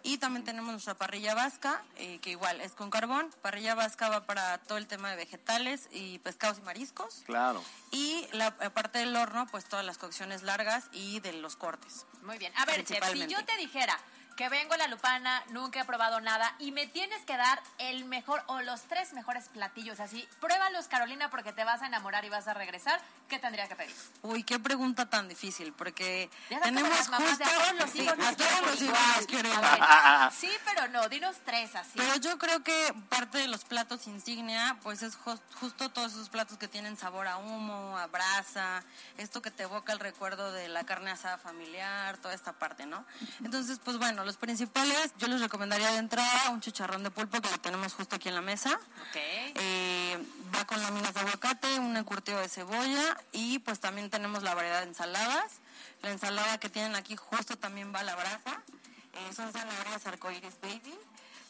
[0.07, 3.29] Y también tenemos nuestra parrilla vasca, eh, que igual es con carbón.
[3.41, 7.23] Parrilla vasca va para todo el tema de vegetales y pescados y mariscos.
[7.25, 7.61] Claro.
[7.91, 12.05] Y la parte del horno, pues todas las cocciones largas y de los cortes.
[12.21, 12.53] Muy bien.
[12.55, 13.99] A ver, chef, si yo te dijera
[14.37, 18.05] que vengo a la Lupana, nunca he probado nada y me tienes que dar el
[18.05, 20.25] mejor o los tres mejores platillos así.
[20.39, 23.01] Pruébalos, Carolina, porque te vas a enamorar y vas a regresar.
[23.27, 23.93] ¿Qué tendría que pedir?
[24.21, 27.17] Uy, qué pregunta tan difícil, porque Ya tenemos justo...
[27.43, 29.43] todos los Sí, hijos a nos todos los hijos nos igual.
[30.23, 31.91] ver, Sí, pero no, dinos tres así.
[31.95, 36.29] Pero yo creo que parte de los platos insignia, pues es jus- justo todos esos
[36.29, 38.83] platos que tienen sabor a humo, a brasa,
[39.17, 43.03] esto que te evoca el recuerdo de la carne asada familiar, toda esta parte, ¿no?
[43.43, 47.49] Entonces, pues bueno, los principales, yo les recomendaría de entrada un chicharrón de pulpo que
[47.49, 48.73] lo tenemos justo aquí en la mesa.
[48.73, 49.15] Ok.
[49.15, 50.17] Eh,
[50.53, 54.81] va con láminas de aguacate, un encurtido de cebolla y pues también tenemos la variedad
[54.81, 55.61] de ensaladas.
[56.03, 58.61] La ensalada que tienen aquí justo también va a la brasa.
[59.13, 60.99] Eh, son zanahorias arcoíris baby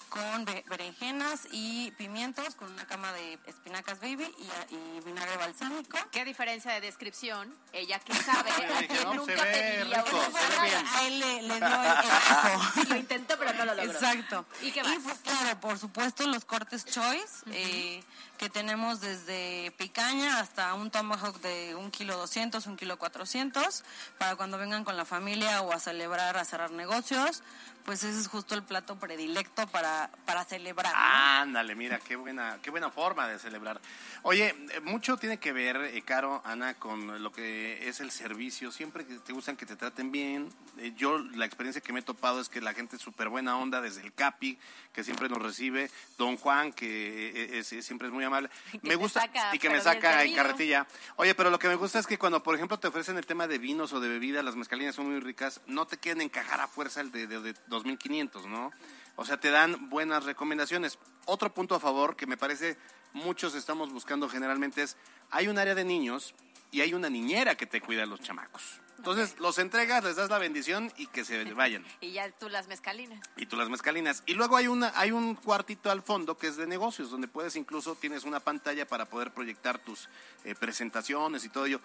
[0.09, 5.97] con be- berenjenas y pimientos con una cama de espinacas baby y, y vinagre balsámico.
[6.11, 7.53] ¿Qué diferencia de descripción?
[7.73, 8.49] Ella que sabe,
[8.87, 10.87] que no, nunca se ve pediría rico, una se ve bien.
[10.87, 12.83] A él le- le dio el- ojo.
[12.89, 13.91] Lo intentó, pero no lo logró.
[13.91, 14.45] Exacto.
[14.61, 14.97] ¿Y qué más?
[15.03, 18.03] pues claro, por supuesto los cortes choice, eh,
[18.37, 23.83] que tenemos desde picaña hasta un tomahawk de un kilo 200, un kilo 400,
[24.19, 27.41] para cuando vengan con la familia o a celebrar, a cerrar negocios,
[27.87, 30.91] pues ese es justo el plato predilecto para, para celebrar.
[30.93, 33.79] Ándale, mira, qué buena, qué buena forma de celebrar.
[34.23, 38.73] Oye, eh, mucho tiene que ver, eh, Caro, Ana, con lo que es el servicio.
[38.73, 40.49] Siempre que te gustan que te traten bien.
[40.79, 43.57] Eh, yo, la experiencia que me he topado es que la gente es súper buena
[43.57, 44.59] onda, desde el Capi,
[44.91, 48.49] que siempre nos recibe, Don Juan, que eh, es- es- siempre es muy amable.
[48.81, 50.85] Me gusta saca, y que me saca en carretilla.
[51.15, 53.47] Oye, pero lo que me gusta es que cuando, por ejemplo, te ofrecen el tema
[53.47, 56.67] de vinos o de bebidas, las mezcalinas son muy ricas, no te quieren encajar a
[56.67, 58.71] fuerza el de, de, de 2500, ¿no?
[59.15, 60.99] O sea, te dan buenas recomendaciones.
[61.25, 62.77] Otro punto a favor que me parece
[63.13, 64.95] muchos estamos buscando generalmente es,
[65.31, 66.35] hay un área de niños
[66.71, 68.81] y hay una niñera que te cuida a los chamacos.
[68.97, 71.85] Entonces, los entregas, les das la bendición y que se vayan.
[72.01, 73.19] Y ya tú las mezcalinas.
[73.37, 74.23] Y tú las mezcalinas.
[74.25, 77.55] Y luego hay una hay un cuartito al fondo que es de negocios, donde puedes
[77.55, 80.09] incluso, tienes una pantalla para poder proyectar tus
[80.43, 81.79] eh, presentaciones y todo ello.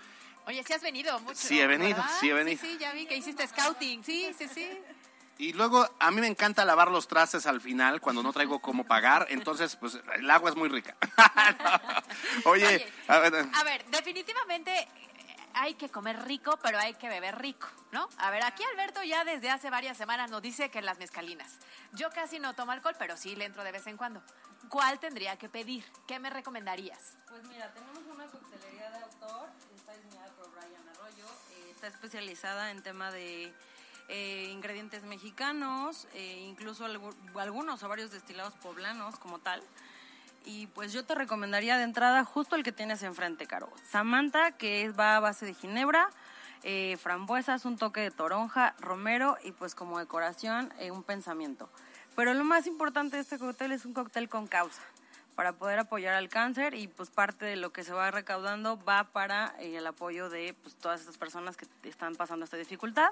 [0.47, 1.37] Oye, sí has venido mucho.
[1.37, 2.19] Sí, he venido, ¿verdad?
[2.21, 2.61] sí he venido.
[2.61, 4.03] Sí, sí, ya vi que hiciste scouting.
[4.03, 4.69] Sí, sí, sí.
[5.43, 8.85] Y luego a mí me encanta lavar los trastes al final cuando no traigo cómo
[8.85, 10.95] pagar, entonces pues el agua es muy rica.
[12.45, 14.89] Oye, a ver, A ver, definitivamente eh,
[15.55, 18.09] hay que comer rico, pero hay que beber rico, ¿no?
[18.19, 21.59] A ver, aquí Alberto ya desde hace varias semanas nos dice que las mezcalinas.
[21.91, 24.23] Yo casi no tomo alcohol, pero sí le entro de vez en cuando.
[24.69, 25.85] ¿Cuál tendría que pedir?
[26.07, 27.17] ¿Qué me recomendarías?
[27.29, 32.71] Pues mira, tenemos una coctelería de autor, está diseñada por Brian Arroyo, eh, está especializada
[32.71, 33.53] en tema de
[34.09, 39.63] eh, ingredientes mexicanos, eh, incluso algu- algunos o varios destilados poblanos como tal.
[40.45, 43.73] Y pues yo te recomendaría de entrada justo el que tienes enfrente, Caro.
[43.89, 46.09] Samantha, que va a base de ginebra,
[46.65, 51.69] eh, frambuesas, un toque de toronja, romero y pues como decoración eh, un pensamiento.
[52.17, 54.83] Pero lo más importante de este cóctel es un cóctel con causa
[55.35, 59.05] para poder apoyar al cáncer y pues parte de lo que se va recaudando va
[59.05, 63.11] para eh, el apoyo de pues, todas estas personas que están pasando esta dificultad.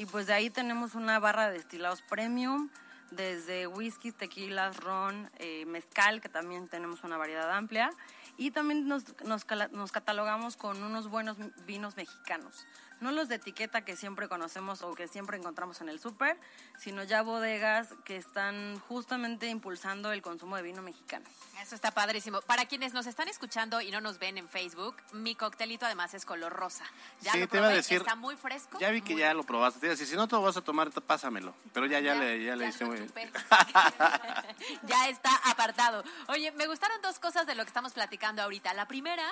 [0.00, 2.70] Y pues de ahí tenemos una barra de destilados premium,
[3.10, 7.90] desde whisky, tequilas, ron, eh, mezcal, que también tenemos una variedad amplia.
[8.38, 11.36] Y también nos, nos catalogamos con unos buenos
[11.66, 12.64] vinos mexicanos.
[13.00, 16.38] No los de etiqueta que siempre conocemos o que siempre encontramos en el súper,
[16.78, 21.24] sino ya bodegas que están justamente impulsando el consumo de vino mexicano.
[21.60, 22.40] Eso está padrísimo.
[22.42, 26.24] Para quienes nos están escuchando y no nos ven en Facebook, mi coctelito además es
[26.24, 26.84] color rosa.
[27.20, 28.78] Ya Sí, lo te iba a probé, decir, está muy fresco.
[28.78, 29.80] ya vi que ya lo probaste.
[29.80, 31.54] Te iba a decir, si no te lo vas a tomar, pásamelo.
[31.72, 33.12] Pero ya, ya, Ya, le, ya le hice muy bien.
[34.84, 36.04] ya está apartado.
[36.28, 38.74] Oye, me gustaron dos cosas de lo que estamos platicando ahorita.
[38.74, 39.24] La primera,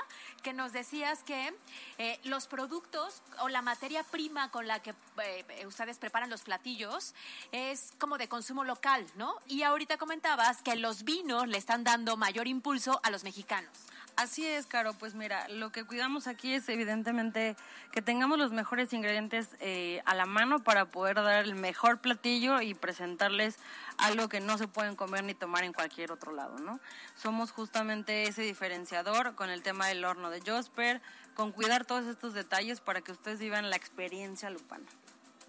[0.43, 1.55] que nos decías que
[1.99, 7.15] eh, los productos o la materia prima con la que eh, ustedes preparan los platillos
[7.53, 9.35] es como de consumo local, ¿no?
[9.47, 13.71] Y ahorita comentabas que los vinos le están dando mayor impulso a los mexicanos.
[14.19, 14.95] Así es, Caro.
[14.95, 17.55] Pues mira, lo que cuidamos aquí es evidentemente
[17.93, 22.61] que tengamos los mejores ingredientes eh, a la mano para poder dar el mejor platillo
[22.61, 23.59] y presentarles
[23.97, 26.81] algo que no se pueden comer ni tomar en cualquier otro lado, ¿no?
[27.15, 31.01] Somos justamente ese diferenciador con el tema del horno de Josper,
[31.39, 34.89] con cuidar todos estos detalles para que ustedes vivan la experiencia lupana.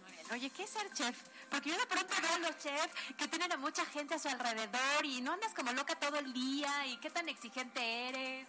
[0.04, 0.26] Muy bien.
[0.32, 1.18] Oye, ¿qué es ser chef?
[1.50, 4.28] Porque yo de pronto veo a los chefs que tienen a mucha gente a su
[4.28, 8.48] alrededor y no andas como loca todo el día y qué tan exigente eres.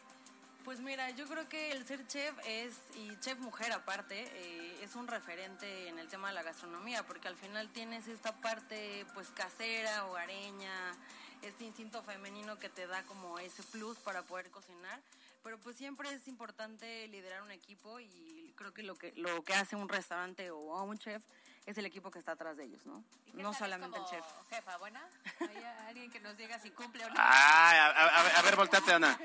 [0.66, 4.94] Pues mira, yo creo que el ser chef es, y chef mujer aparte, eh, es
[4.94, 9.28] un referente en el tema de la gastronomía, porque al final tienes esta parte pues
[9.30, 10.92] casera, hogareña,
[11.40, 15.00] este instinto femenino que te da como ese plus para poder cocinar
[15.42, 19.54] pero pues siempre es importante liderar un equipo y creo que lo que lo que
[19.54, 21.24] hace un restaurante o un chef
[21.70, 23.02] es el equipo que está atrás de ellos, ¿no?
[23.34, 24.24] No solamente el chef.
[24.48, 25.06] Jefa, buena.
[25.40, 27.14] ¿Hay alguien que nos diga si cumple o no?
[27.16, 29.18] Ay, a, a, a ver, volteate, Ana.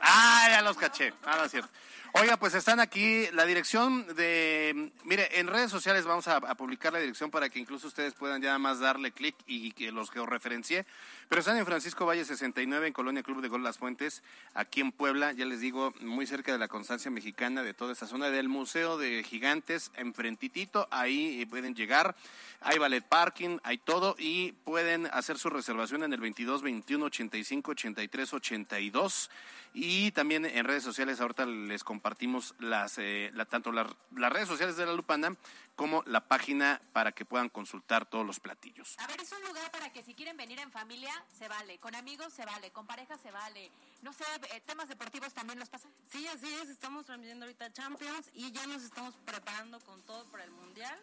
[0.00, 1.12] Ah, ya los caché.
[1.24, 1.70] Ah, no es cierto.
[2.16, 4.92] Oiga, pues están aquí la dirección de...
[5.02, 8.56] Mire, en redes sociales vamos a, publicar la dirección para que incluso ustedes puedan ya
[8.56, 10.86] más darle clic y que los georreferencie.
[11.28, 14.22] Pero están en Francisco Valle 69, en Colonia Club de Gol Las Fuentes,
[14.54, 18.06] aquí en Puebla, ya les digo, muy cerca de la Constancia Mexicana, de toda esta
[18.06, 22.14] zona, del Museo de Gigantes, enfrentitito, ahí eh, pueden llegar.
[22.60, 27.70] Hay ballet parking, hay todo y pueden hacer su reservación en el 22 21 85
[27.70, 29.30] 83 82
[29.72, 34.86] y también en redes sociales ahorita les compartimos las eh, tanto las, redes sociales de
[34.86, 35.34] la Lupana
[35.74, 38.96] como la página para que puedan consultar todos los platillos.
[38.98, 41.94] A ver, es un lugar para que si quieren venir en familia se vale, con
[41.94, 43.70] amigos se vale, con pareja se vale.
[44.02, 45.90] No sé, eh, temas deportivos también los pasan.
[46.10, 50.44] Sí, así es, estamos transmitiendo ahorita Champions y ya nos estamos preparando con todo para
[50.44, 50.98] el Mundial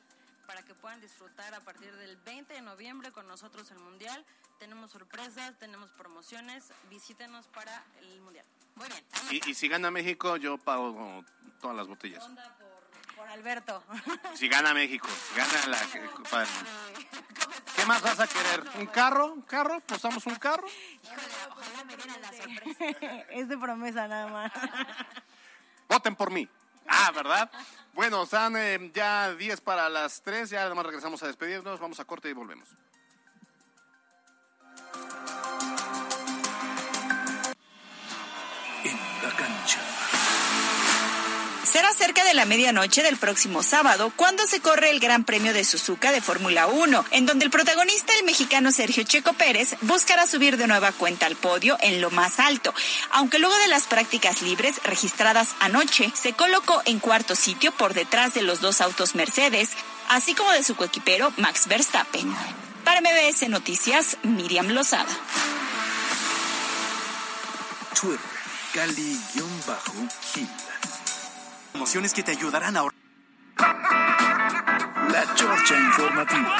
[0.51, 4.25] para que puedan disfrutar a partir del 20 de noviembre con nosotros el Mundial.
[4.59, 8.45] Tenemos sorpresas, tenemos promociones, visítenos para el Mundial.
[8.75, 9.41] Muy bien.
[9.47, 11.23] Y, si gana México, yo pago
[11.61, 12.27] todas las botellas.
[13.15, 13.81] por, Alberto.
[14.35, 15.77] Si gana México, gana la...
[17.77, 18.63] ¿Qué más vas a querer?
[18.75, 19.27] ¿Un carro?
[19.27, 19.79] ¿Un carro?
[19.79, 20.67] ¿Posamos un carro?
[21.49, 23.25] ojalá me dieran la sorpresa.
[23.29, 24.51] Es de promesa nada más.
[25.87, 26.49] Voten por mí.
[26.93, 27.49] Ah, ¿verdad?
[27.93, 32.05] Bueno, están eh, ya 10 para las 3, ya además regresamos a despedirnos, vamos a
[32.05, 32.67] corte y volvemos.
[41.71, 45.63] Será cerca de la medianoche del próximo sábado cuando se corre el Gran Premio de
[45.63, 50.57] Suzuka de Fórmula 1, en donde el protagonista, el mexicano Sergio Checo Pérez, buscará subir
[50.57, 52.73] de nueva cuenta al podio en lo más alto,
[53.11, 58.33] aunque luego de las prácticas libres registradas anoche, se colocó en cuarto sitio por detrás
[58.33, 59.69] de los dos autos Mercedes,
[60.09, 62.35] así como de su coequipero Max Verstappen.
[62.83, 65.17] Para MBS Noticias, Miriam Lozada.
[67.95, 68.19] Twitter,
[68.73, 69.45] Cali-Gil
[71.73, 72.83] Emociones que te ayudarán a
[75.09, 76.57] La Chorcha Informativa.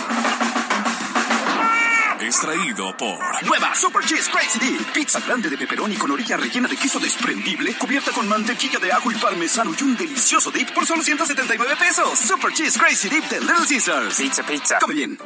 [2.20, 4.92] Extraído por Nueva Super Cheese Crazy Dip.
[4.94, 9.12] Pizza grande de pepperoni con orilla rellena de queso desprendible, cubierta con mantequilla de ajo
[9.12, 12.18] y parmesano y un delicioso dip por solo 179 pesos.
[12.18, 14.16] Super Cheese Crazy Dip de Little Caesars.
[14.16, 14.80] Pizza, pizza.
[14.80, 15.18] Come bien.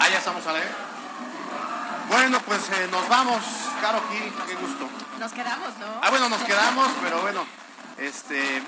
[0.00, 0.60] Ah, ya estamos a la
[2.08, 3.42] Bueno, pues eh, nos vamos.
[3.80, 4.97] Caro Gil, qué gusto.
[5.18, 5.86] Nos quedamos, ¿no?
[6.00, 7.44] Ah, bueno, nos quedamos, pero bueno,
[7.98, 8.62] este,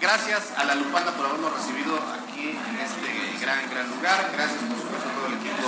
[0.00, 4.28] gracias a la Lupana por habernos recibido aquí en este gran, gran lugar.
[4.34, 5.62] Gracias, por supuesto, a todo el equipo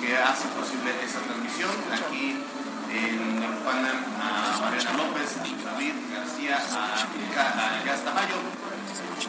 [0.00, 1.70] que hace posible esta transmisión.
[1.94, 2.42] Aquí
[2.90, 8.42] en la Lupana, a Mariana López, a David García, a, Gas Tamayo.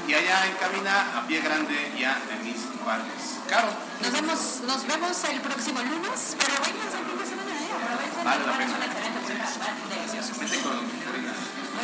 [0.08, 3.38] Y allá en cabina, a Pie Grande y a Denise Vargas.
[3.48, 3.70] Caro.
[4.02, 8.24] Nos vemos, nos vemos el próximo lunes, pero hoy el fin de semana, ¿eh?
[8.26, 9.13] Vale la pena.
[9.24, 9.32] Voy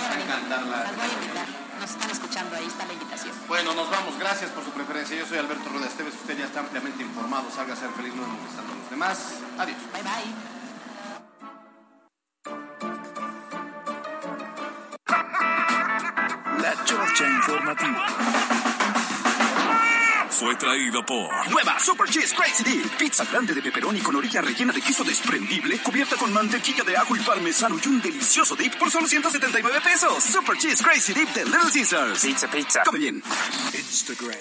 [0.02, 0.84] a encantar la...
[0.84, 1.48] Las voy a invitar.
[1.80, 3.34] Nos están escuchando, ahí está la invitación.
[3.48, 4.20] Bueno, nos vamos.
[4.20, 5.18] Gracias por su preferencia.
[5.18, 6.16] Yo soy Alberto Rueda Esteves.
[6.16, 7.50] Usted ya está ampliamente informado.
[7.56, 9.18] Salga a ser feliz, no molestando a los demás.
[9.58, 9.78] Adiós.
[9.94, 10.49] Bye, bye.
[20.40, 22.86] Fue traído por Nueva Super Cheese Crazy Dip.
[22.98, 27.14] Pizza grande de pepperoni con orilla rellena de queso desprendible, cubierta con mantequilla de ajo
[27.14, 30.24] y parmesano y un delicioso dip por solo 179 pesos.
[30.24, 32.22] Super Cheese Crazy Dip de Little Caesars.
[32.22, 32.84] Pizza, pizza.
[32.86, 33.24] Come bien.
[33.74, 34.40] Instagram.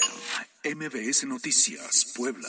[0.64, 2.48] MBS Noticias, Puebla.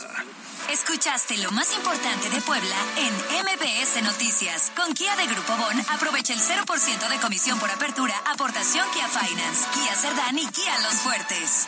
[0.71, 3.13] Escuchaste lo más importante de Puebla en
[3.45, 4.71] MBS Noticias.
[4.75, 9.67] Con Kia de Grupo Bon, aprovecha el 0% de comisión por apertura, aportación Kia Finance,
[9.73, 11.67] Kia Cerdán y Kia Los Fuertes.